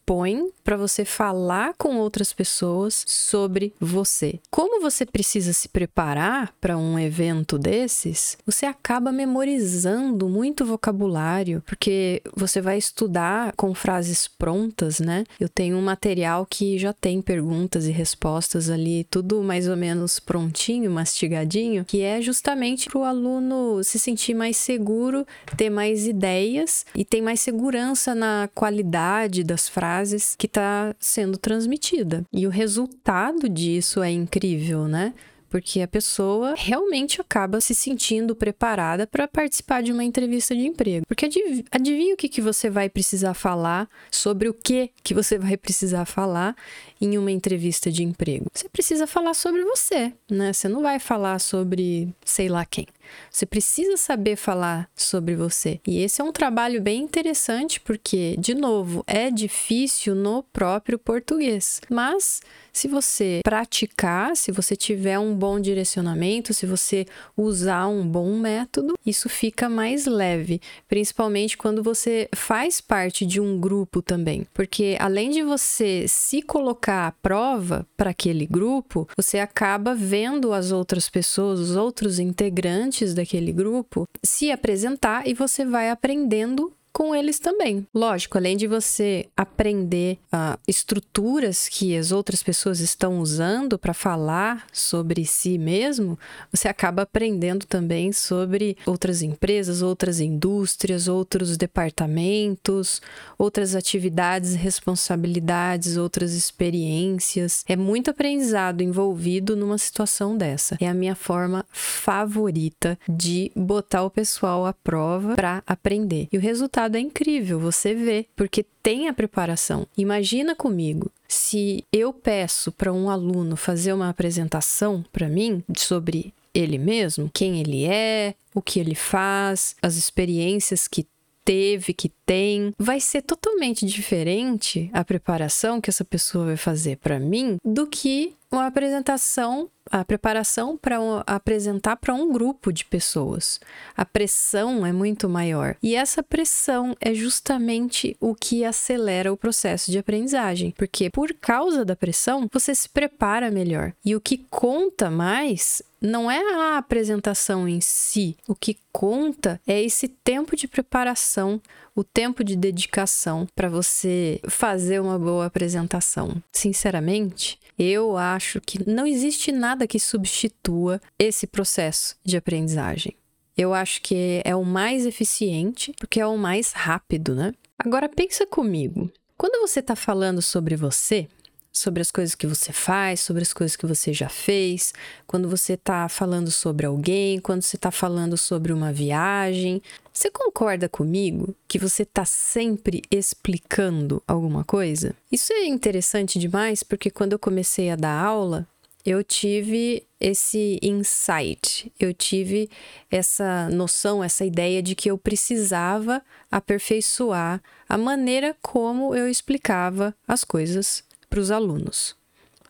para 0.64 0.74
você 0.74 1.04
falar 1.04 1.74
com 1.76 1.98
outras 1.98 2.32
pessoas 2.32 3.04
sobre 3.06 3.74
você. 3.78 4.40
Como 4.50 4.80
você 4.80 5.04
precisa 5.04 5.52
se 5.52 5.68
preparar 5.68 6.54
para 6.58 6.78
um 6.78 6.98
evento 6.98 7.58
desses, 7.58 8.38
você 8.46 8.64
acaba 8.64 9.12
memorizando 9.12 10.26
muito 10.26 10.64
vocabulário, 10.64 11.62
porque 11.66 12.22
você 12.34 12.58
vai 12.58 12.78
estudar 12.78 13.52
com 13.54 13.74
frases 13.74 14.26
prontas, 14.26 14.98
né? 14.98 15.24
Eu 15.38 15.48
tenho 15.48 15.76
um 15.76 15.82
material 15.82 16.46
que 16.48 16.78
já 16.78 16.94
tem 16.94 17.20
perguntas 17.20 17.86
e 17.86 17.90
respostas 17.90 18.70
ali, 18.70 19.04
tudo 19.10 19.42
mais 19.42 19.68
ou 19.68 19.76
menos 19.76 20.18
prontinho, 20.18 20.90
mastigadinho, 20.90 21.84
que 21.84 22.00
é 22.00 22.22
justamente 22.22 22.88
para 22.88 22.98
o 22.98 23.04
aluno 23.04 23.84
se 23.84 23.98
sentir 23.98 24.32
mais 24.32 24.56
seguro, 24.56 25.26
ter 25.54 25.68
mais 25.68 26.06
ideias 26.06 26.86
e 26.94 27.04
ter 27.04 27.20
mais 27.20 27.40
segurança 27.40 28.14
na 28.14 28.48
qualidade 28.54 29.44
das 29.44 29.68
frases 29.68 29.97
que 30.36 30.46
está 30.46 30.94
sendo 30.98 31.38
transmitida. 31.38 32.24
E 32.32 32.46
o 32.46 32.50
resultado 32.50 33.48
disso 33.48 34.02
é 34.02 34.10
incrível, 34.10 34.86
né? 34.86 35.14
porque 35.48 35.80
a 35.80 35.88
pessoa 35.88 36.54
realmente 36.56 37.20
acaba 37.20 37.60
se 37.60 37.74
sentindo 37.74 38.36
preparada 38.36 39.06
para 39.06 39.26
participar 39.26 39.82
de 39.82 39.92
uma 39.92 40.04
entrevista 40.04 40.54
de 40.54 40.66
emprego. 40.66 41.06
Porque 41.06 41.26
adiv 41.26 41.64
adivinha 41.70 42.14
o 42.14 42.16
que, 42.16 42.28
que 42.28 42.40
você 42.40 42.68
vai 42.68 42.88
precisar 42.88 43.34
falar, 43.34 43.88
sobre 44.10 44.48
o 44.48 44.54
que, 44.54 44.90
que 45.02 45.14
você 45.14 45.38
vai 45.38 45.56
precisar 45.56 46.04
falar 46.04 46.54
em 47.00 47.16
uma 47.16 47.30
entrevista 47.30 47.90
de 47.90 48.02
emprego. 48.02 48.46
Você 48.52 48.68
precisa 48.68 49.06
falar 49.06 49.34
sobre 49.34 49.62
você, 49.64 50.12
né? 50.30 50.52
Você 50.52 50.68
não 50.68 50.82
vai 50.82 50.98
falar 50.98 51.38
sobre 51.38 52.12
sei 52.24 52.48
lá 52.48 52.64
quem. 52.64 52.86
Você 53.30 53.46
precisa 53.46 53.96
saber 53.96 54.36
falar 54.36 54.88
sobre 54.94 55.34
você. 55.34 55.80
E 55.86 56.02
esse 56.02 56.20
é 56.20 56.24
um 56.24 56.32
trabalho 56.32 56.80
bem 56.80 57.02
interessante 57.02 57.80
porque, 57.80 58.36
de 58.38 58.54
novo, 58.54 59.04
é 59.06 59.30
difícil 59.30 60.14
no 60.14 60.42
próprio 60.42 60.98
português. 60.98 61.80
Mas 61.88 62.40
se 62.72 62.86
você 62.86 63.40
praticar, 63.42 64.36
se 64.36 64.52
você 64.52 64.76
tiver 64.76 65.18
um 65.18 65.34
bom 65.34 65.58
direcionamento, 65.58 66.54
se 66.54 66.66
você 66.66 67.06
usar 67.36 67.88
um 67.88 68.06
bom 68.06 68.36
método, 68.38 68.94
isso 69.04 69.28
fica 69.28 69.68
mais 69.68 70.06
leve, 70.06 70.60
principalmente 70.86 71.56
quando 71.56 71.82
você 71.82 72.28
faz 72.34 72.80
parte 72.80 73.26
de 73.26 73.40
um 73.40 73.58
grupo 73.58 74.00
também. 74.00 74.46
Porque 74.54 74.96
além 75.00 75.30
de 75.30 75.42
você 75.42 76.06
se 76.08 76.42
colocar 76.42 76.87
à 76.88 77.12
prova 77.12 77.86
para 77.96 78.10
aquele 78.10 78.46
grupo, 78.46 79.08
você 79.16 79.38
acaba 79.38 79.94
vendo 79.94 80.52
as 80.52 80.72
outras 80.72 81.08
pessoas, 81.08 81.60
os 81.60 81.76
outros 81.76 82.18
integrantes 82.18 83.14
daquele 83.14 83.52
grupo 83.52 84.06
se 84.24 84.50
apresentar 84.50 85.26
e 85.26 85.34
você 85.34 85.64
vai 85.64 85.90
aprendendo 85.90 86.72
com 86.92 87.14
eles 87.14 87.38
também. 87.38 87.86
Lógico, 87.94 88.38
além 88.38 88.56
de 88.56 88.66
você 88.66 89.26
aprender 89.36 90.18
uh, 90.32 90.58
estruturas 90.66 91.68
que 91.68 91.96
as 91.96 92.10
outras 92.10 92.42
pessoas 92.42 92.80
estão 92.80 93.20
usando 93.20 93.78
para 93.78 93.94
falar 93.94 94.66
sobre 94.72 95.24
si 95.24 95.58
mesmo, 95.58 96.18
você 96.50 96.66
acaba 96.66 97.02
aprendendo 97.02 97.66
também 97.66 98.12
sobre 98.12 98.76
outras 98.84 99.22
empresas, 99.22 99.82
outras 99.82 100.20
indústrias, 100.20 101.06
outros 101.06 101.56
departamentos, 101.56 103.00
outras 103.38 103.74
atividades, 103.74 104.54
responsabilidades, 104.54 105.96
outras 105.96 106.32
experiências. 106.32 107.64
É 107.68 107.76
muito 107.76 108.10
aprendizado 108.10 108.82
envolvido 108.82 109.54
numa 109.54 109.78
situação 109.78 110.36
dessa. 110.36 110.76
É 110.80 110.88
a 110.88 110.94
minha 110.94 111.14
forma 111.14 111.64
favorita 111.70 112.98
de 113.08 113.52
botar 113.54 114.02
o 114.02 114.10
pessoal 114.10 114.66
à 114.66 114.72
prova 114.72 115.34
para 115.34 115.62
aprender. 115.66 116.28
E 116.32 116.38
o 116.38 116.40
resultado 116.40 116.77
resultado 116.78 116.96
é 116.96 117.00
incrível, 117.00 117.58
você 117.58 117.92
vê, 117.92 118.26
porque 118.36 118.64
tem 118.82 119.08
a 119.08 119.12
preparação. 119.12 119.86
Imagina 119.96 120.54
comigo, 120.54 121.10
se 121.26 121.84
eu 121.92 122.12
peço 122.12 122.70
para 122.70 122.92
um 122.92 123.10
aluno 123.10 123.56
fazer 123.56 123.92
uma 123.92 124.08
apresentação 124.08 125.04
para 125.12 125.28
mim 125.28 125.62
sobre 125.76 126.32
ele 126.54 126.78
mesmo, 126.78 127.30
quem 127.34 127.60
ele 127.60 127.84
é, 127.84 128.34
o 128.54 128.62
que 128.62 128.78
ele 128.78 128.94
faz, 128.94 129.74
as 129.82 129.96
experiências 129.96 130.86
que 130.86 131.04
teve, 131.44 131.92
que 131.92 132.10
tem, 132.24 132.72
vai 132.78 133.00
ser 133.00 133.22
totalmente 133.22 133.84
diferente 133.86 134.90
a 134.92 135.04
preparação 135.04 135.80
que 135.80 135.90
essa 135.90 136.04
pessoa 136.04 136.44
vai 136.44 136.56
fazer 136.56 136.98
para 136.98 137.18
mim 137.18 137.56
do 137.64 137.86
que 137.86 138.34
uma 138.50 138.66
apresentação, 138.66 139.68
a 139.90 140.04
preparação 140.04 140.76
para 140.76 141.00
um, 141.00 141.22
apresentar 141.26 141.96
para 141.96 142.14
um 142.14 142.32
grupo 142.32 142.72
de 142.72 142.84
pessoas. 142.84 143.60
A 143.96 144.04
pressão 144.04 144.84
é 144.86 144.92
muito 144.92 145.28
maior. 145.28 145.76
E 145.82 145.94
essa 145.94 146.22
pressão 146.22 146.96
é 147.00 147.12
justamente 147.14 148.16
o 148.20 148.34
que 148.34 148.64
acelera 148.64 149.32
o 149.32 149.36
processo 149.36 149.90
de 149.90 149.98
aprendizagem, 149.98 150.72
porque 150.76 151.10
por 151.10 151.32
causa 151.34 151.84
da 151.84 151.96
pressão, 151.96 152.48
você 152.52 152.74
se 152.74 152.88
prepara 152.88 153.50
melhor. 153.50 153.92
E 154.04 154.16
o 154.16 154.20
que 154.20 154.38
conta 154.50 155.10
mais 155.10 155.82
não 156.00 156.30
é 156.30 156.38
a 156.54 156.78
apresentação 156.78 157.68
em 157.68 157.80
si. 157.80 158.36
O 158.46 158.54
que 158.54 158.78
conta 158.92 159.60
é 159.66 159.82
esse 159.82 160.08
tempo 160.08 160.56
de 160.56 160.68
preparação, 160.68 161.60
o 161.94 162.04
tempo 162.04 162.44
de 162.44 162.56
dedicação 162.56 163.46
para 163.54 163.68
você 163.68 164.40
fazer 164.48 165.00
uma 165.00 165.18
boa 165.18 165.46
apresentação. 165.46 166.40
Sinceramente, 166.52 167.58
eu 167.78 168.16
acho 168.16 168.60
que 168.60 168.88
não 168.90 169.06
existe 169.06 169.52
nada 169.52 169.86
que 169.86 170.00
substitua 170.00 171.00
esse 171.18 171.46
processo 171.46 172.16
de 172.24 172.36
aprendizagem. 172.36 173.14
Eu 173.56 173.72
acho 173.74 174.02
que 174.02 174.42
é 174.44 174.54
o 174.54 174.64
mais 174.64 175.06
eficiente 175.06 175.92
porque 175.98 176.20
é 176.20 176.26
o 176.26 176.36
mais 176.36 176.72
rápido, 176.72 177.34
né? 177.34 177.52
Agora 177.78 178.08
pensa 178.08 178.46
comigo. 178.46 179.10
Quando 179.36 179.60
você 179.60 179.80
está 179.80 179.94
falando 179.94 180.42
sobre 180.42 180.74
você, 180.74 181.28
sobre 181.72 182.02
as 182.02 182.10
coisas 182.10 182.34
que 182.34 182.46
você 182.46 182.72
faz, 182.72 183.20
sobre 183.20 183.42
as 183.42 183.52
coisas 183.52 183.76
que 183.76 183.86
você 183.86 184.12
já 184.12 184.28
fez, 184.28 184.92
quando 185.26 185.48
você 185.48 185.74
está 185.74 186.08
falando 186.08 186.50
sobre 186.50 186.86
alguém, 186.86 187.38
quando 187.38 187.62
você 187.62 187.76
está 187.76 187.90
falando 187.90 188.36
sobre 188.36 188.72
uma 188.72 188.92
viagem. 188.92 189.80
Você 190.18 190.32
concorda 190.32 190.88
comigo 190.88 191.54
que 191.68 191.78
você 191.78 192.02
está 192.02 192.24
sempre 192.24 193.02
explicando 193.08 194.20
alguma 194.26 194.64
coisa? 194.64 195.14
Isso 195.30 195.52
é 195.52 195.64
interessante 195.64 196.40
demais 196.40 196.82
porque 196.82 197.08
quando 197.08 197.34
eu 197.34 197.38
comecei 197.38 197.88
a 197.88 197.94
dar 197.94 198.20
aula, 198.20 198.66
eu 199.06 199.22
tive 199.22 200.04
esse 200.18 200.80
insight, 200.82 201.92
eu 202.00 202.12
tive 202.12 202.68
essa 203.08 203.68
noção, 203.68 204.24
essa 204.24 204.44
ideia 204.44 204.82
de 204.82 204.96
que 204.96 205.08
eu 205.08 205.16
precisava 205.16 206.20
aperfeiçoar 206.50 207.62
a 207.88 207.96
maneira 207.96 208.56
como 208.60 209.14
eu 209.14 209.28
explicava 209.28 210.12
as 210.26 210.42
coisas 210.42 211.04
para 211.30 211.38
os 211.38 211.52
alunos. 211.52 212.16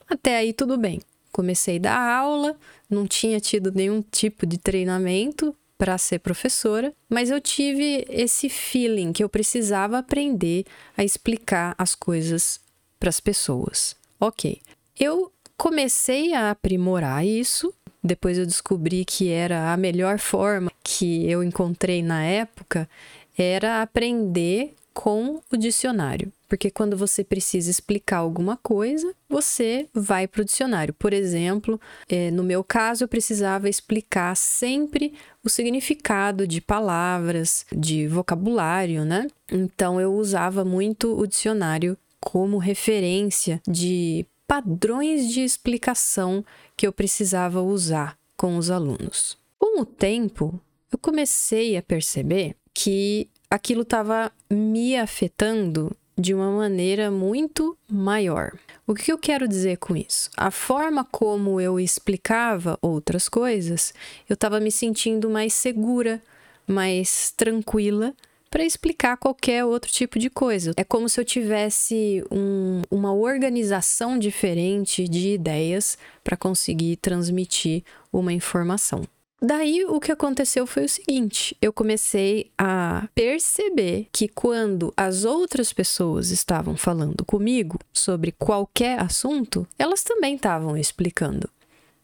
Até 0.07 0.37
aí 0.37 0.53
tudo 0.53 0.77
bem. 0.77 1.01
Comecei 1.33 1.77
a 1.77 1.81
dar 1.81 1.99
aula, 1.99 2.59
não 2.91 3.07
tinha 3.07 3.41
tido 3.41 3.73
nenhum 3.73 4.03
tipo 4.03 4.45
de 4.45 4.59
treinamento 4.59 5.57
para 5.79 5.97
ser 5.97 6.19
professora, 6.19 6.93
mas 7.09 7.31
eu 7.31 7.41
tive 7.41 8.05
esse 8.11 8.49
feeling 8.49 9.13
que 9.13 9.23
eu 9.23 9.29
precisava 9.29 9.99
aprender 9.99 10.65
a 10.97 11.05
explicar 11.05 11.75
as 11.79 11.95
coisas 11.95 12.61
para 12.99 13.09
as 13.09 13.21
pessoas. 13.21 13.97
Ok, 14.19 14.61
eu 14.99 15.33
comecei 15.57 16.35
a 16.35 16.51
aprimorar 16.51 17.25
isso. 17.25 17.73
Depois 18.03 18.37
eu 18.37 18.47
descobri 18.47 19.05
que 19.05 19.31
era 19.31 19.73
a 19.73 19.77
melhor 19.77 20.19
forma 20.19 20.71
que 20.83 21.29
eu 21.31 21.43
encontrei 21.43 22.03
na 22.03 22.25
época 22.25 22.89
era 23.37 23.83
aprender 23.83 24.75
com 24.99 25.41
o 25.53 25.57
dicionário. 25.57 26.33
Porque 26.49 26.73
quando 26.73 26.97
você 26.97 27.23
precisa 27.23 27.71
explicar 27.71 28.17
alguma 28.17 28.57
coisa, 28.57 29.15
você 29.29 29.87
vai 29.95 30.27
para 30.27 30.43
o 30.43 30.45
dicionário. 30.45 30.93
Por 30.93 31.13
exemplo, 31.13 31.81
é, 32.09 32.33
no 32.33 32.43
meu 32.43 32.65
caso, 32.65 33.05
eu 33.05 33.09
precisava 33.09 33.69
explicar 33.69 34.37
sempre 34.37 35.15
o 35.45 35.49
significado 35.49 36.49
de 36.49 36.61
palavras, 36.61 37.65
de 37.71 38.09
vocabulário, 38.09 39.05
né? 39.05 39.29
Então 39.53 40.01
eu 40.01 40.13
usava 40.13 40.65
muito 40.65 41.17
o 41.17 41.29
dicionário 41.29 41.97
como 42.19 42.59
referência 42.59 43.63
de 43.69 44.27
padrões 44.49 45.29
de 45.29 45.43
explicação 45.43 46.45
que 46.77 46.85
eu 46.85 46.93
precisava 46.93 47.63
usar 47.63 48.19
com 48.37 48.57
os 48.57 48.69
alunos. 48.69 49.39
Com 49.61 49.81
o 49.81 49.87
tempo, 49.87 50.61
eu 50.91 50.99
comecei 50.99 51.77
a 51.77 51.83
perceber 51.83 52.57
que 52.75 53.29
aquilo 53.51 53.83
estava 53.83 54.33
me 54.51 54.97
afetando 54.97 55.95
de 56.17 56.35
uma 56.35 56.51
maneira 56.51 57.11
muito 57.11 57.77
maior. 57.89 58.53
O 58.87 58.95
que 58.95 59.13
eu 59.13 59.19
quero 59.19 59.47
dizer 59.47 59.77
com 59.77 59.97
isso? 59.97 60.31
A 60.37 60.51
forma 60.51 61.05
como 61.05 61.61
eu 61.61 61.79
explicava 61.79 62.79
outras 62.83 63.29
coisas, 63.29 63.95
eu 64.29 64.35
estava 64.35 64.59
me 64.59 64.73
sentindo 64.73 65.31
mais 65.31 65.55
segura, 65.55 66.21
mais 66.67 67.33
tranquila 67.37 68.15
para 68.51 68.65
explicar 68.65 69.17
qualquer 69.17 69.65
outro 69.65 69.91
tipo 69.93 70.19
de 70.19 70.31
coisa. 70.31 70.73
É 70.77 70.83
como 70.83 71.09
se 71.09 71.21
eu 71.21 71.25
tivesse 71.25 72.25
um, 72.31 72.83
uma 72.91 73.13
organização 73.13 74.19
diferente 74.19 75.07
de 75.07 75.35
ideias 75.35 75.99
para 76.25 76.37
conseguir 76.37 76.97
transmitir 76.97 77.85
uma 78.13 78.33
informação. 78.33 79.03
Daí 79.41 79.85
o 79.85 80.01
que 80.01 80.11
aconteceu 80.11 80.67
foi 80.67 80.85
o 80.85 80.89
seguinte: 80.89 81.57
eu 81.63 81.73
comecei 81.73 82.51
a 82.59 83.09
perceber 83.15 84.09
que 84.13 84.27
quando 84.27 84.93
as 84.97 85.25
outras 85.25 85.73
pessoas 85.73 86.31
estavam 86.31 86.77
falando 86.77 87.25
comigo 87.25 87.79
sobre 87.93 88.33
qualquer 88.33 89.01
assunto, 89.01 89.67
elas 89.79 90.03
também 90.03 90.35
estavam 90.35 90.77
explicando. 90.77 91.49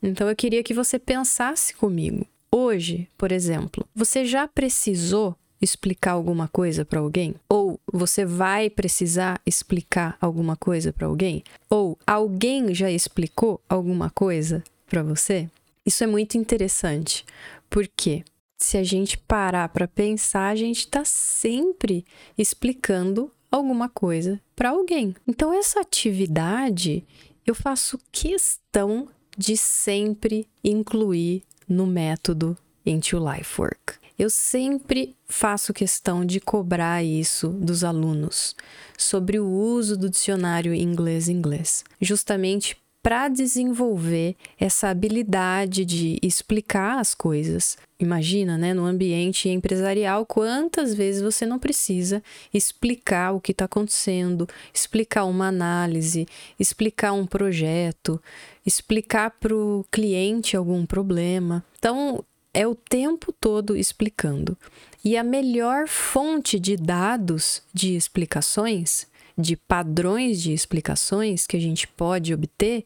Então 0.03 0.29
eu 0.29 0.37
queria 0.37 0.63
que 0.63 0.75
você 0.75 0.99
pensasse 0.99 1.75
comigo. 1.75 2.27
Hoje, 2.53 3.09
por 3.19 3.33
exemplo, 3.33 3.85
você 3.95 4.25
já 4.25 4.47
precisou 4.47 5.35
explicar 5.61 6.13
alguma 6.13 6.47
coisa 6.47 6.85
para 6.85 7.01
alguém? 7.01 7.35
Ou 7.49 7.81
você 7.93 8.25
vai 8.25 8.71
precisar 8.71 9.41
explicar 9.45 10.17
alguma 10.21 10.57
coisa 10.57 10.93
para 10.93 11.09
alguém? 11.09 11.43
Ou 11.69 11.99
alguém 12.07 12.73
já 12.75 12.91
explicou 12.91 13.61
alguma 13.69 14.09
coisa 14.11 14.63
para 14.87 15.03
você? 15.03 15.49
Isso 15.85 16.03
é 16.03 16.07
muito 16.07 16.39
interessante, 16.39 17.25
porque 17.69 18.25
se 18.57 18.79
a 18.79 18.83
gente 18.83 19.19
parar 19.19 19.69
para 19.69 19.87
pensar, 19.87 20.49
a 20.49 20.57
gente 20.57 20.81
está 20.81 21.05
sempre 21.05 22.05
explicando 22.39 23.31
alguma 23.51 23.89
coisa 23.89 24.41
para 24.57 24.71
alguém. 24.71 25.15
Então, 25.27 25.53
essa 25.53 25.81
atividade 25.81 27.05
eu 27.47 27.55
faço 27.55 27.99
questão 28.11 29.09
de 29.37 29.57
sempre 29.57 30.49
incluir 30.63 31.43
no 31.69 31.87
método 31.87 32.57
Into 32.87 33.19
Life 33.19 33.61
Work. 33.61 33.95
Eu 34.19 34.31
sempre 34.31 35.17
faço 35.27 35.75
questão 35.75 36.25
de 36.25 36.41
cobrar 36.41 37.03
isso 37.03 37.49
dos 37.49 37.83
alunos 37.83 38.55
sobre 38.97 39.41
o 39.41 39.47
uso 39.47 39.97
do 39.97 40.09
dicionário 40.09 40.73
inglês-inglês, 40.73 41.85
justamente 42.01 42.77
para 43.05 43.29
desenvolver 43.29 44.35
essa 44.59 44.89
habilidade 44.89 45.85
de 45.85 46.19
explicar 46.23 46.99
as 46.99 47.15
coisas. 47.15 47.77
Imagina, 48.01 48.57
né, 48.57 48.73
no 48.73 48.87
ambiente 48.87 49.47
empresarial, 49.47 50.25
quantas 50.25 50.95
vezes 50.95 51.21
você 51.21 51.45
não 51.45 51.59
precisa 51.59 52.23
explicar 52.53 53.33
o 53.33 53.43
que 53.43 53.53
está 53.53 53.67
acontecendo, 53.67 54.49
explicar 54.73 55.27
uma 55.27 55.49
análise, 55.49 56.27
explicar 56.59 57.13
um 57.13 57.27
projeto, 57.27 58.19
explicar 58.65 59.33
para 59.33 59.55
o 59.55 59.85
cliente 59.91 60.57
algum 60.57 60.87
problema. 60.87 61.63
Então, 61.79 62.25
é 62.55 62.67
o 62.67 62.75
tempo 62.75 63.35
todo 63.39 63.77
explicando. 63.77 64.57
E 65.05 65.19
a 65.19 65.23
melhor 65.23 65.87
fonte 65.87 66.59
de 66.59 66.75
dados 66.75 67.61
de 67.75 67.97
explicações 67.97 69.07
de 69.37 69.57
padrões 69.57 70.41
de 70.41 70.53
explicações 70.53 71.47
que 71.47 71.57
a 71.57 71.61
gente 71.61 71.87
pode 71.89 72.33
obter 72.33 72.85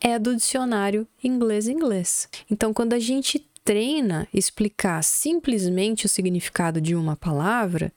é 0.00 0.18
do 0.18 0.36
dicionário 0.36 1.06
inglês-inglês. 1.22 2.28
Então, 2.50 2.72
quando 2.72 2.92
a 2.92 2.98
gente 2.98 3.44
treina 3.64 4.28
explicar 4.32 5.02
simplesmente 5.02 6.06
o 6.06 6.08
significado 6.08 6.80
de 6.80 6.94
uma 6.94 7.16
palavra, 7.16 7.92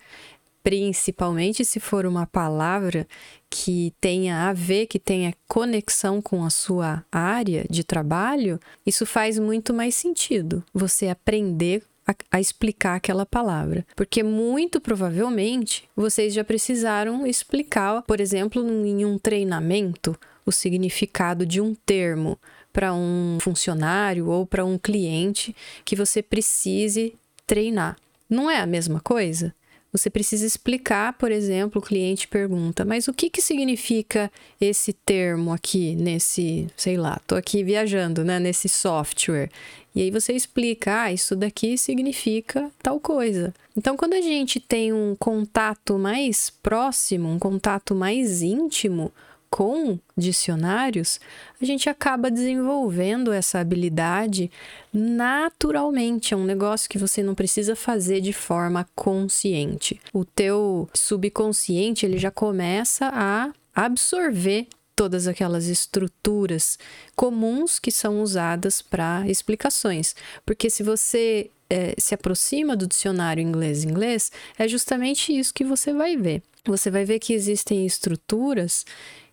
principalmente 0.63 1.63
se 1.63 1.79
for 1.79 2.05
uma 2.05 2.25
palavra 2.25 3.07
que 3.49 3.93
tenha 3.99 4.49
a 4.49 4.53
ver, 4.53 4.87
que 4.87 4.99
tenha 4.99 5.33
conexão 5.47 6.21
com 6.21 6.43
a 6.43 6.49
sua 6.49 7.03
área 7.11 7.65
de 7.69 7.83
trabalho, 7.83 8.59
isso 8.85 9.05
faz 9.05 9.39
muito 9.39 9.73
mais 9.73 9.95
sentido. 9.95 10.63
Você 10.73 11.07
aprender 11.07 11.83
a, 12.09 12.37
a 12.37 12.41
explicar 12.41 12.95
aquela 12.95 13.25
palavra. 13.25 13.85
Porque 13.95 14.23
muito 14.23 14.81
provavelmente 14.81 15.87
vocês 15.95 16.33
já 16.33 16.43
precisaram 16.43 17.25
explicar, 17.27 18.01
por 18.01 18.19
exemplo, 18.19 18.61
em 18.85 19.05
um 19.05 19.17
treinamento, 19.17 20.17
o 20.45 20.51
significado 20.51 21.45
de 21.45 21.61
um 21.61 21.75
termo 21.75 22.37
para 22.73 22.93
um 22.93 23.37
funcionário 23.39 24.27
ou 24.27 24.45
para 24.45 24.65
um 24.65 24.77
cliente 24.77 25.55
que 25.85 25.95
você 25.95 26.23
precise 26.23 27.13
treinar. 27.45 27.97
Não 28.29 28.49
é 28.49 28.57
a 28.57 28.65
mesma 28.65 28.99
coisa? 28.99 29.53
Você 29.91 30.09
precisa 30.09 30.45
explicar, 30.45 31.13
por 31.13 31.31
exemplo, 31.31 31.81
o 31.81 31.83
cliente 31.83 32.27
pergunta: 32.27 32.85
"Mas 32.85 33.07
o 33.07 33.13
que 33.13 33.29
que 33.29 33.41
significa 33.41 34.31
esse 34.61 34.93
termo 34.93 35.51
aqui 35.51 35.95
nesse, 35.95 36.67
sei 36.77 36.97
lá, 36.97 37.19
tô 37.25 37.35
aqui 37.35 37.63
viajando, 37.63 38.23
né, 38.23 38.39
nesse 38.39 38.69
software?" 38.69 39.49
E 39.95 40.01
aí 40.01 40.11
você 40.11 40.33
explica: 40.33 41.03
"Ah, 41.03 41.11
isso 41.11 41.35
daqui 41.35 41.77
significa 41.77 42.69
tal 42.83 42.99
coisa". 42.99 43.53
Então, 43.75 43.97
quando 43.97 44.13
a 44.13 44.21
gente 44.21 44.59
tem 44.59 44.93
um 44.93 45.15
contato 45.17 45.97
mais 45.97 46.49
próximo, 46.61 47.29
um 47.29 47.39
contato 47.39 47.95
mais 47.95 48.41
íntimo 48.41 49.11
com 49.49 49.99
dicionários, 50.15 51.19
a 51.61 51.65
gente 51.65 51.89
acaba 51.89 52.29
desenvolvendo 52.29 53.31
essa 53.31 53.59
habilidade 53.59 54.51
naturalmente. 54.93 56.33
É 56.33 56.37
um 56.37 56.45
negócio 56.45 56.89
que 56.89 56.97
você 56.97 57.23
não 57.23 57.33
precisa 57.33 57.75
fazer 57.75 58.21
de 58.21 58.33
forma 58.33 58.87
consciente. 58.95 59.99
O 60.13 60.23
teu 60.23 60.89
subconsciente 60.93 62.05
ele 62.05 62.17
já 62.17 62.31
começa 62.31 63.09
a 63.13 63.51
absorver 63.73 64.67
todas 64.95 65.27
aquelas 65.27 65.67
estruturas 65.67 66.77
comuns 67.15 67.79
que 67.79 67.91
são 67.91 68.21
usadas 68.21 68.81
para 68.81 69.23
explicações. 69.27 70.13
Porque 70.45 70.69
se 70.69 70.83
você 70.83 71.49
é, 71.69 71.93
se 71.97 72.13
aproxima 72.13 72.75
do 72.75 72.87
dicionário 72.87 73.41
inglês-inglês, 73.41 74.31
é 74.57 74.67
justamente 74.67 75.31
isso 75.31 75.53
que 75.53 75.63
você 75.63 75.93
vai 75.93 76.17
ver. 76.17 76.41
Você 76.65 76.91
vai 76.91 77.05
ver 77.05 77.19
que 77.19 77.31
existem 77.31 77.85
estruturas 77.85 78.85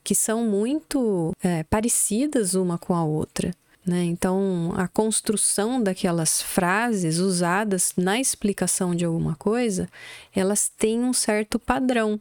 que 0.07 0.15
são 0.15 0.45
muito 0.45 1.33
é, 1.43 1.65
parecidas 1.65 2.55
uma 2.55 2.79
com 2.79 2.95
a 2.95 3.03
outra. 3.03 3.53
Né? 3.85 4.05
Então, 4.05 4.73
a 4.77 4.87
construção 4.87 5.83
daquelas 5.83 6.41
frases 6.41 7.19
usadas 7.19 7.93
na 7.97 8.21
explicação 8.21 8.95
de 8.95 9.05
alguma 9.05 9.35
coisa, 9.35 9.89
elas 10.33 10.69
têm 10.69 11.01
um 11.01 11.13
certo 11.13 11.59
padrão. 11.59 12.21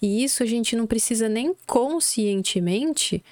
E 0.00 0.22
isso 0.22 0.44
a 0.44 0.46
gente 0.46 0.76
não 0.76 0.86
precisa 0.86 1.28
nem 1.28 1.52
conscientemente 1.66 3.24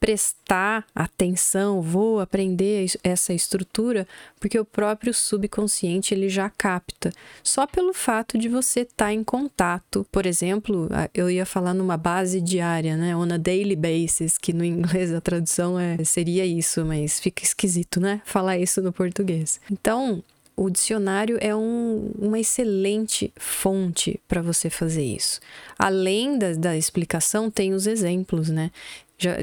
prestar 0.00 0.86
atenção, 0.94 1.82
vou 1.82 2.20
aprender 2.20 2.86
essa 3.04 3.34
estrutura, 3.34 4.08
porque 4.40 4.58
o 4.58 4.64
próprio 4.64 5.12
subconsciente 5.12 6.14
ele 6.14 6.30
já 6.30 6.48
capta. 6.48 7.12
Só 7.44 7.66
pelo 7.66 7.92
fato 7.92 8.38
de 8.38 8.48
você 8.48 8.80
estar 8.80 9.06
tá 9.06 9.12
em 9.12 9.22
contato, 9.22 10.06
por 10.10 10.24
exemplo, 10.24 10.88
eu 11.12 11.30
ia 11.30 11.44
falar 11.44 11.74
numa 11.74 11.98
base 11.98 12.40
diária, 12.40 12.96
né, 12.96 13.14
on 13.14 13.30
a 13.30 13.36
daily 13.36 13.76
basis, 13.76 14.38
que 14.38 14.54
no 14.54 14.64
inglês 14.64 15.12
a 15.12 15.20
tradução 15.20 15.78
é 15.78 16.02
seria 16.02 16.46
isso, 16.46 16.84
mas 16.84 17.20
fica 17.20 17.44
esquisito, 17.44 18.00
né, 18.00 18.22
falar 18.24 18.56
isso 18.56 18.80
no 18.80 18.92
português. 18.92 19.60
Então, 19.70 20.24
o 20.56 20.70
dicionário 20.70 21.38
é 21.40 21.54
um, 21.54 22.10
uma 22.18 22.38
excelente 22.38 23.32
fonte 23.36 24.20
para 24.26 24.40
você 24.40 24.68
fazer 24.70 25.04
isso. 25.04 25.40
Além 25.78 26.38
da, 26.38 26.52
da 26.52 26.76
explicação, 26.76 27.50
tem 27.50 27.72
os 27.72 27.86
exemplos, 27.86 28.50
né? 28.50 28.70
Já, 29.16 29.38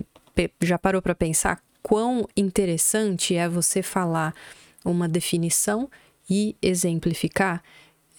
já 0.61 0.77
parou 0.77 1.01
para 1.01 1.15
pensar 1.15 1.61
quão 1.87 2.27
interessante 2.35 3.35
é 3.35 3.47
você 3.47 3.81
falar 3.81 4.35
uma 4.83 5.07
definição 5.07 5.89
e 6.29 6.55
exemplificar? 6.61 7.63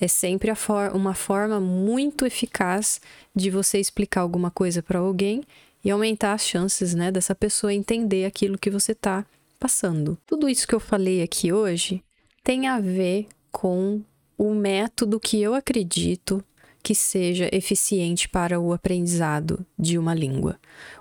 É 0.00 0.08
sempre 0.08 0.54
for 0.54 0.94
uma 0.94 1.12
forma 1.12 1.60
muito 1.60 2.24
eficaz 2.24 3.00
de 3.34 3.50
você 3.50 3.78
explicar 3.78 4.22
alguma 4.22 4.50
coisa 4.50 4.82
para 4.82 5.00
alguém 5.00 5.42
e 5.84 5.90
aumentar 5.90 6.32
as 6.32 6.46
chances 6.46 6.94
né, 6.94 7.10
dessa 7.10 7.34
pessoa 7.34 7.74
entender 7.74 8.24
aquilo 8.24 8.56
que 8.56 8.70
você 8.70 8.92
está 8.92 9.26
passando. 9.58 10.16
Tudo 10.26 10.48
isso 10.48 10.66
que 10.66 10.74
eu 10.74 10.80
falei 10.80 11.22
aqui 11.22 11.52
hoje 11.52 12.02
tem 12.42 12.68
a 12.68 12.80
ver 12.80 13.26
com 13.52 14.00
o 14.38 14.54
método 14.54 15.20
que 15.20 15.42
eu 15.42 15.54
acredito 15.54 16.42
que 16.82 16.94
seja 16.94 17.48
eficiente 17.52 18.28
para 18.28 18.58
o 18.60 18.72
aprendizado 18.72 19.64
de 19.78 19.98
uma 19.98 20.14
língua. 20.14 20.58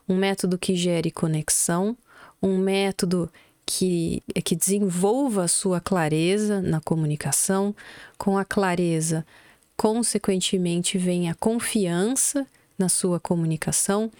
Um 0.08 0.16
método 0.16 0.58
que 0.58 0.76
gere 0.76 1.12
conexão, 1.12 1.98
um 2.42 2.58
método 2.58 3.32
que, 3.66 4.24
que 4.44 4.56
desenvolva 4.56 5.44
a 5.44 5.48
sua 5.48 5.82
clareza 5.82 6.62
na 6.62 6.80
comunicação, 6.80 7.76
com 8.18 8.38
a 8.38 8.46
clareza, 8.46 9.26
consequentemente, 9.76 10.98
vem 10.98 11.30
a 11.30 11.36
confiança 11.36 12.48
na 12.78 12.88
sua 12.88 13.20
comunicação. 13.20 14.12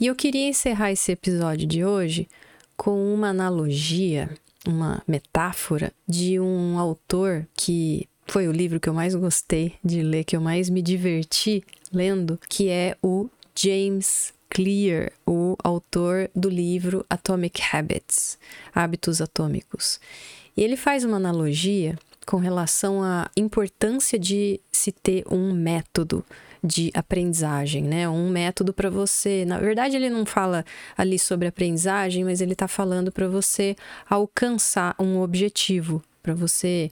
E 0.00 0.06
eu 0.06 0.14
queria 0.14 0.48
encerrar 0.48 0.90
esse 0.90 1.12
episódio 1.12 1.66
de 1.66 1.84
hoje 1.84 2.28
com 2.76 3.14
uma 3.14 3.28
analogia, 3.28 4.30
uma 4.66 5.02
metáfora 5.06 5.92
de 6.06 6.40
um 6.40 6.78
autor 6.78 7.46
que 7.56 8.07
foi 8.28 8.46
o 8.46 8.52
livro 8.52 8.78
que 8.78 8.88
eu 8.88 8.94
mais 8.94 9.14
gostei 9.14 9.74
de 9.82 10.02
ler, 10.02 10.24
que 10.24 10.36
eu 10.36 10.40
mais 10.40 10.68
me 10.68 10.82
diverti 10.82 11.64
lendo, 11.92 12.38
que 12.48 12.68
é 12.68 12.96
o 13.02 13.28
James 13.56 14.32
Clear, 14.50 15.10
o 15.26 15.56
autor 15.62 16.30
do 16.34 16.48
livro 16.48 17.04
Atomic 17.08 17.60
Habits, 17.72 18.38
Hábitos 18.74 19.20
Atômicos. 19.20 20.00
E 20.56 20.62
ele 20.62 20.76
faz 20.76 21.04
uma 21.04 21.16
analogia 21.16 21.98
com 22.26 22.36
relação 22.36 23.02
à 23.02 23.30
importância 23.36 24.18
de 24.18 24.60
se 24.70 24.92
ter 24.92 25.24
um 25.30 25.52
método 25.52 26.24
de 26.62 26.90
aprendizagem, 26.92 27.84
né? 27.84 28.08
Um 28.08 28.28
método 28.28 28.72
para 28.72 28.90
você. 28.90 29.44
Na 29.46 29.58
verdade, 29.58 29.96
ele 29.96 30.10
não 30.10 30.26
fala 30.26 30.64
ali 30.96 31.18
sobre 31.18 31.48
aprendizagem, 31.48 32.24
mas 32.24 32.40
ele 32.40 32.52
está 32.52 32.68
falando 32.68 33.12
para 33.12 33.28
você 33.28 33.76
alcançar 34.08 34.94
um 34.98 35.20
objetivo, 35.20 36.02
para 36.22 36.34
você 36.34 36.90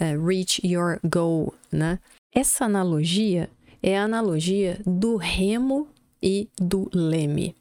uh, 0.00 0.26
reach 0.26 0.60
your 0.66 0.98
goal, 1.04 1.54
né? 1.70 1.98
Essa 2.34 2.64
analogia 2.64 3.48
é 3.82 3.98
a 3.98 4.04
analogia 4.04 4.80
do 4.84 5.16
remo 5.16 5.88
e 6.22 6.48
do 6.58 6.90
leme. 6.92 7.54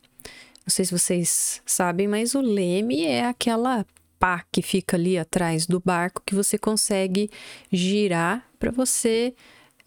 Não 0.65 0.69
sei 0.69 0.85
se 0.85 0.97
vocês 0.97 1.61
sabem, 1.65 2.07
mas 2.07 2.33
o 2.33 2.41
leme 2.41 3.03
é 3.03 3.25
aquela 3.25 3.85
pá 4.17 4.45
que 4.49 4.61
fica 4.61 4.95
ali 4.95 5.17
atrás 5.17 5.67
do 5.67 5.81
barco 5.81 6.23
que 6.25 6.33
você 6.33 6.57
consegue 6.57 7.29
girar 7.69 8.47
para 8.57 8.71
você 8.71 9.35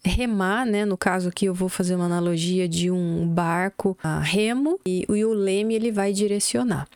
remar, 0.03 0.65
né? 0.65 0.85
No 0.85 0.95
caso 0.95 1.29
aqui 1.29 1.45
eu 1.45 1.53
vou 1.53 1.69
fazer 1.69 1.95
uma 1.95 2.05
analogia 2.05 2.67
de 2.67 2.91
um 2.91 3.27
barco 3.27 3.97
a 4.01 4.19
remo 4.19 4.79
e, 4.87 5.05
e 5.09 5.25
o 5.25 5.33
leme 5.33 5.73
ele 5.73 5.91
vai 5.91 6.13
direcionar. 6.13 6.87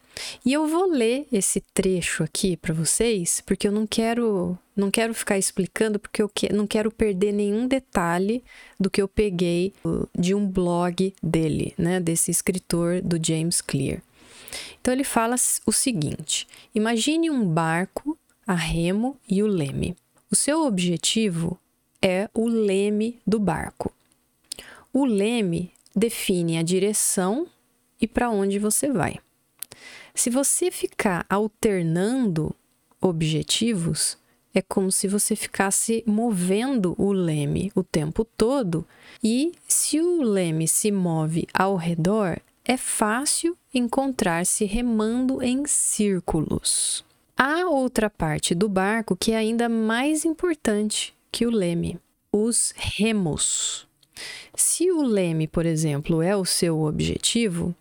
E 0.45 0.53
eu 0.53 0.67
vou 0.67 0.89
ler 0.89 1.27
esse 1.31 1.61
trecho 1.73 2.23
aqui 2.23 2.57
para 2.57 2.73
vocês, 2.73 3.41
porque 3.45 3.67
eu 3.67 3.71
não 3.71 3.87
quero 3.87 4.57
não 4.75 4.89
quero 4.89 5.13
ficar 5.13 5.37
explicando, 5.37 5.99
porque 5.99 6.21
eu 6.21 6.29
que, 6.29 6.51
não 6.51 6.65
quero 6.65 6.89
perder 6.89 7.31
nenhum 7.31 7.67
detalhe 7.67 8.43
do 8.79 8.89
que 8.89 9.01
eu 9.01 9.07
peguei 9.07 9.73
de 10.17 10.33
um 10.33 10.47
blog 10.47 11.13
dele, 11.21 11.73
né, 11.77 11.99
desse 11.99 12.31
escritor 12.31 13.01
do 13.01 13.19
James 13.23 13.61
Clear. 13.61 14.01
Então 14.79 14.93
ele 14.93 15.03
fala 15.03 15.35
o 15.65 15.71
seguinte: 15.71 16.47
imagine 16.73 17.29
um 17.29 17.45
barco 17.45 18.17
a 18.45 18.55
remo 18.55 19.17
e 19.29 19.43
o 19.43 19.47
leme. 19.47 19.95
O 20.31 20.35
seu 20.35 20.65
objetivo 20.65 21.59
é 22.01 22.29
o 22.33 22.47
leme 22.47 23.19
do 23.25 23.39
barco. 23.39 23.93
O 24.93 25.05
leme 25.05 25.71
define 25.95 26.57
a 26.57 26.63
direção 26.63 27.47
e 27.99 28.07
para 28.07 28.29
onde 28.29 28.57
você 28.57 28.91
vai. 28.91 29.19
Se 30.13 30.29
você 30.29 30.69
ficar 30.69 31.25
alternando 31.29 32.53
objetivos, 32.99 34.17
é 34.53 34.61
como 34.61 34.91
se 34.91 35.07
você 35.07 35.35
ficasse 35.35 36.03
movendo 36.05 36.93
o 36.97 37.11
leme 37.11 37.71
o 37.73 37.83
tempo 37.83 38.25
todo, 38.25 38.85
e 39.23 39.53
se 39.67 39.99
o 39.99 40.21
leme 40.21 40.67
se 40.67 40.91
move 40.91 41.47
ao 41.53 41.75
redor, 41.75 42.39
é 42.65 42.77
fácil 42.77 43.57
encontrar-se 43.73 44.65
remando 44.65 45.41
em 45.41 45.65
círculos. 45.65 47.03
Há 47.37 47.67
outra 47.67 48.09
parte 48.09 48.53
do 48.53 48.69
barco 48.69 49.15
que 49.15 49.31
é 49.31 49.37
ainda 49.37 49.67
mais 49.67 50.25
importante 50.25 51.13
que 51.31 51.45
o 51.45 51.49
leme: 51.49 51.97
os 52.31 52.73
remos. 52.75 53.87
Se 54.53 54.91
o 54.91 55.01
leme, 55.01 55.47
por 55.47 55.65
exemplo, 55.65 56.21
é 56.21 56.35
o 56.35 56.45
seu 56.45 56.81
objetivo, 56.81 57.73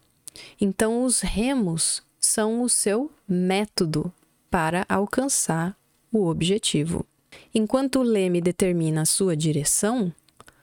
então 0.59 1.05
os 1.05 1.21
remos 1.21 2.03
são 2.31 2.63
o 2.63 2.69
seu 2.69 3.11
método 3.29 4.13
para 4.49 4.87
alcançar 4.89 5.77
o 6.13 6.29
objetivo. 6.29 7.05
Enquanto 7.53 7.99
o 7.99 8.03
leme 8.05 8.41
determina 8.41 9.03
a 9.03 9.05
sua 9.07 9.37
direção, 9.37 10.13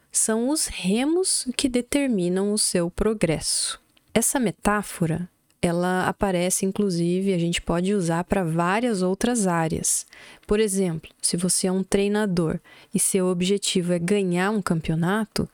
são 0.09 0.49
os 0.49 0.67
remos 0.67 1.45
que 1.57 1.67
determinam 1.67 2.53
o 2.53 2.57
seu 2.57 2.89
progresso. 2.89 3.81
Essa 4.13 4.39
metáfora, 4.39 5.29
ela 5.61 6.07
aparece 6.07 6.65
inclusive, 6.65 7.33
a 7.33 7.37
gente 7.37 7.61
pode 7.61 7.93
usar 7.93 8.23
para 8.23 8.45
várias 8.45 9.01
outras 9.01 9.45
áreas. 9.45 10.05
Por 10.47 10.61
exemplo, 10.61 11.11
se 11.21 11.35
você 11.35 11.67
é 11.67 11.71
um 11.71 11.83
treinador 11.83 12.61
e 12.95 12.99
seu 12.99 13.27
objetivo 13.27 13.91
é 13.91 13.99
ganhar 13.99 14.51
um 14.51 14.61
campeonato, 14.61 15.49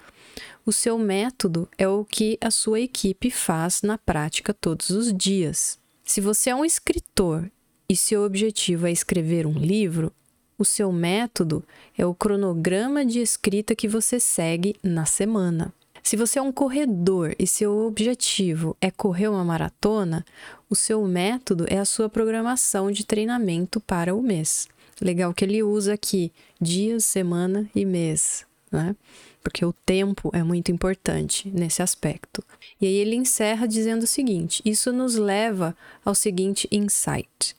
o 0.64 0.72
seu 0.72 0.96
método 1.00 1.68
é 1.76 1.88
o 1.88 2.06
que 2.06 2.38
a 2.40 2.52
sua 2.52 2.80
equipe 2.80 3.32
faz 3.32 3.82
na 3.82 3.98
prática 3.98 4.54
todos 4.54 4.92
os 4.92 5.12
dias. 5.12 5.82
Se 6.04 6.20
você 6.20 6.50
é 6.50 6.56
um 6.56 6.66
escritor 6.66 7.50
e 7.88 7.96
seu 7.96 8.24
objetivo 8.24 8.88
é 8.88 8.92
escrever 8.92 9.48
um 9.48 9.54
livro, 9.54 10.12
o 10.58 10.66
seu 10.66 10.92
método 10.92 11.64
é 11.98 12.06
o 12.06 12.14
cronograma 12.14 13.06
de 13.06 13.20
escrita 13.20 13.76
que 13.76 13.88
você 13.88 14.20
segue 14.20 14.76
na 14.84 15.06
semana. 15.06 15.74
Se 16.04 16.18
você 16.18 16.38
é 16.38 16.42
um 16.42 16.52
corredor 16.52 17.34
e 17.40 17.48
seu 17.48 17.86
objetivo 17.86 18.76
é 18.82 18.92
correr 18.92 19.30
uma 19.30 19.44
maratona, 19.44 20.26
o 20.70 20.76
seu 20.76 21.06
método 21.08 21.66
é 21.70 21.80
a 21.80 21.86
sua 21.86 22.10
programação 22.10 22.92
de 22.92 23.06
treinamento 23.06 23.80
para 23.80 24.14
o 24.14 24.22
mês. 24.22 24.68
Legal 25.02 25.34
que 25.34 25.46
ele 25.46 25.64
usa 25.64 25.94
aqui 25.94 26.32
dias, 26.62 27.06
semana 27.06 27.70
e 27.74 27.86
mês. 27.86 28.46
Né? 28.76 28.96
Porque 29.42 29.64
o 29.64 29.72
tempo 29.72 30.30
é 30.34 30.44
muito 30.44 30.72
importante 30.72 31.50
nesse 31.50 31.82
aspecto. 31.82 32.44
E 32.82 32.86
aí 32.86 32.94
ele 32.96 33.16
encerra 33.16 33.68
dizendo 33.68 34.04
o 34.04 34.08
seguinte: 34.08 34.62
isso 34.66 34.92
nos 34.92 35.16
leva 35.16 35.76
ao 36.04 36.16
seguinte 36.16 36.68
insight. 36.72 37.56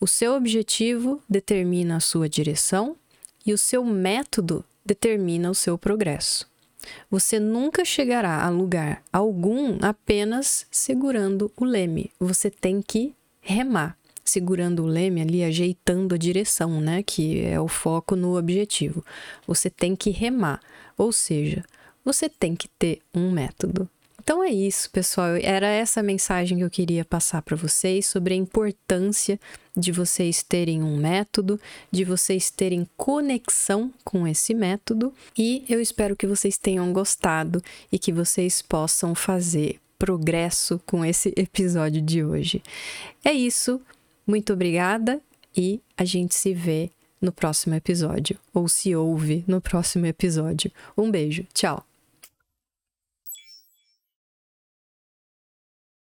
O 0.00 0.06
seu 0.06 0.34
objetivo 0.34 1.22
determina 1.28 1.96
a 1.96 2.00
sua 2.00 2.28
direção 2.28 2.96
e 3.46 3.52
o 3.52 3.58
seu 3.58 3.84
método 3.84 4.64
determina 4.84 5.50
o 5.50 5.54
seu 5.54 5.78
progresso. 5.78 6.50
Você 7.10 7.38
nunca 7.38 7.84
chegará 7.84 8.44
a 8.44 8.48
lugar 8.48 9.02
algum 9.12 9.78
apenas 9.80 10.66
segurando 10.70 11.52
o 11.56 11.64
leme. 11.64 12.10
Você 12.18 12.50
tem 12.50 12.82
que 12.82 13.14
remar, 13.40 13.96
segurando 14.24 14.82
o 14.82 14.86
leme 14.86 15.20
ali, 15.20 15.42
ajeitando 15.44 16.14
a 16.14 16.18
direção, 16.18 16.80
né? 16.80 17.02
Que 17.02 17.40
é 17.44 17.60
o 17.60 17.68
foco 17.68 18.16
no 18.16 18.36
objetivo. 18.36 19.04
Você 19.46 19.68
tem 19.68 19.96
que 19.96 20.10
remar, 20.10 20.60
ou 20.96 21.12
seja, 21.12 21.64
você 22.04 22.28
tem 22.28 22.54
que 22.54 22.68
ter 22.68 23.00
um 23.14 23.30
método. 23.30 23.88
Então 24.22 24.42
é 24.42 24.50
isso, 24.50 24.88
pessoal. 24.90 25.34
Era 25.42 25.66
essa 25.66 26.00
mensagem 26.00 26.58
que 26.58 26.64
eu 26.64 26.70
queria 26.70 27.04
passar 27.04 27.42
para 27.42 27.56
vocês 27.56 28.06
sobre 28.06 28.34
a 28.34 28.36
importância 28.36 29.38
de 29.76 29.90
vocês 29.90 30.44
terem 30.44 30.80
um 30.80 30.96
método, 30.96 31.60
de 31.90 32.04
vocês 32.04 32.48
terem 32.48 32.88
conexão 32.96 33.92
com 34.04 34.26
esse 34.26 34.54
método. 34.54 35.12
E 35.36 35.64
eu 35.68 35.80
espero 35.80 36.14
que 36.14 36.26
vocês 36.26 36.56
tenham 36.56 36.92
gostado 36.92 37.60
e 37.90 37.98
que 37.98 38.12
vocês 38.12 38.62
possam 38.62 39.12
fazer 39.12 39.80
progresso 39.98 40.80
com 40.86 41.04
esse 41.04 41.32
episódio 41.36 42.00
de 42.00 42.24
hoje. 42.24 42.62
É 43.24 43.32
isso. 43.32 43.80
Muito 44.26 44.52
obrigada 44.52 45.20
e 45.56 45.80
a 45.96 46.04
gente 46.04 46.34
se 46.34 46.52
vê 46.52 46.90
no 47.20 47.32
próximo 47.32 47.74
episódio, 47.74 48.38
ou 48.52 48.68
se 48.68 48.94
ouve 48.96 49.44
no 49.46 49.60
próximo 49.60 50.06
episódio. 50.06 50.72
Um 50.96 51.10
beijo, 51.10 51.46
tchau! 51.54 51.91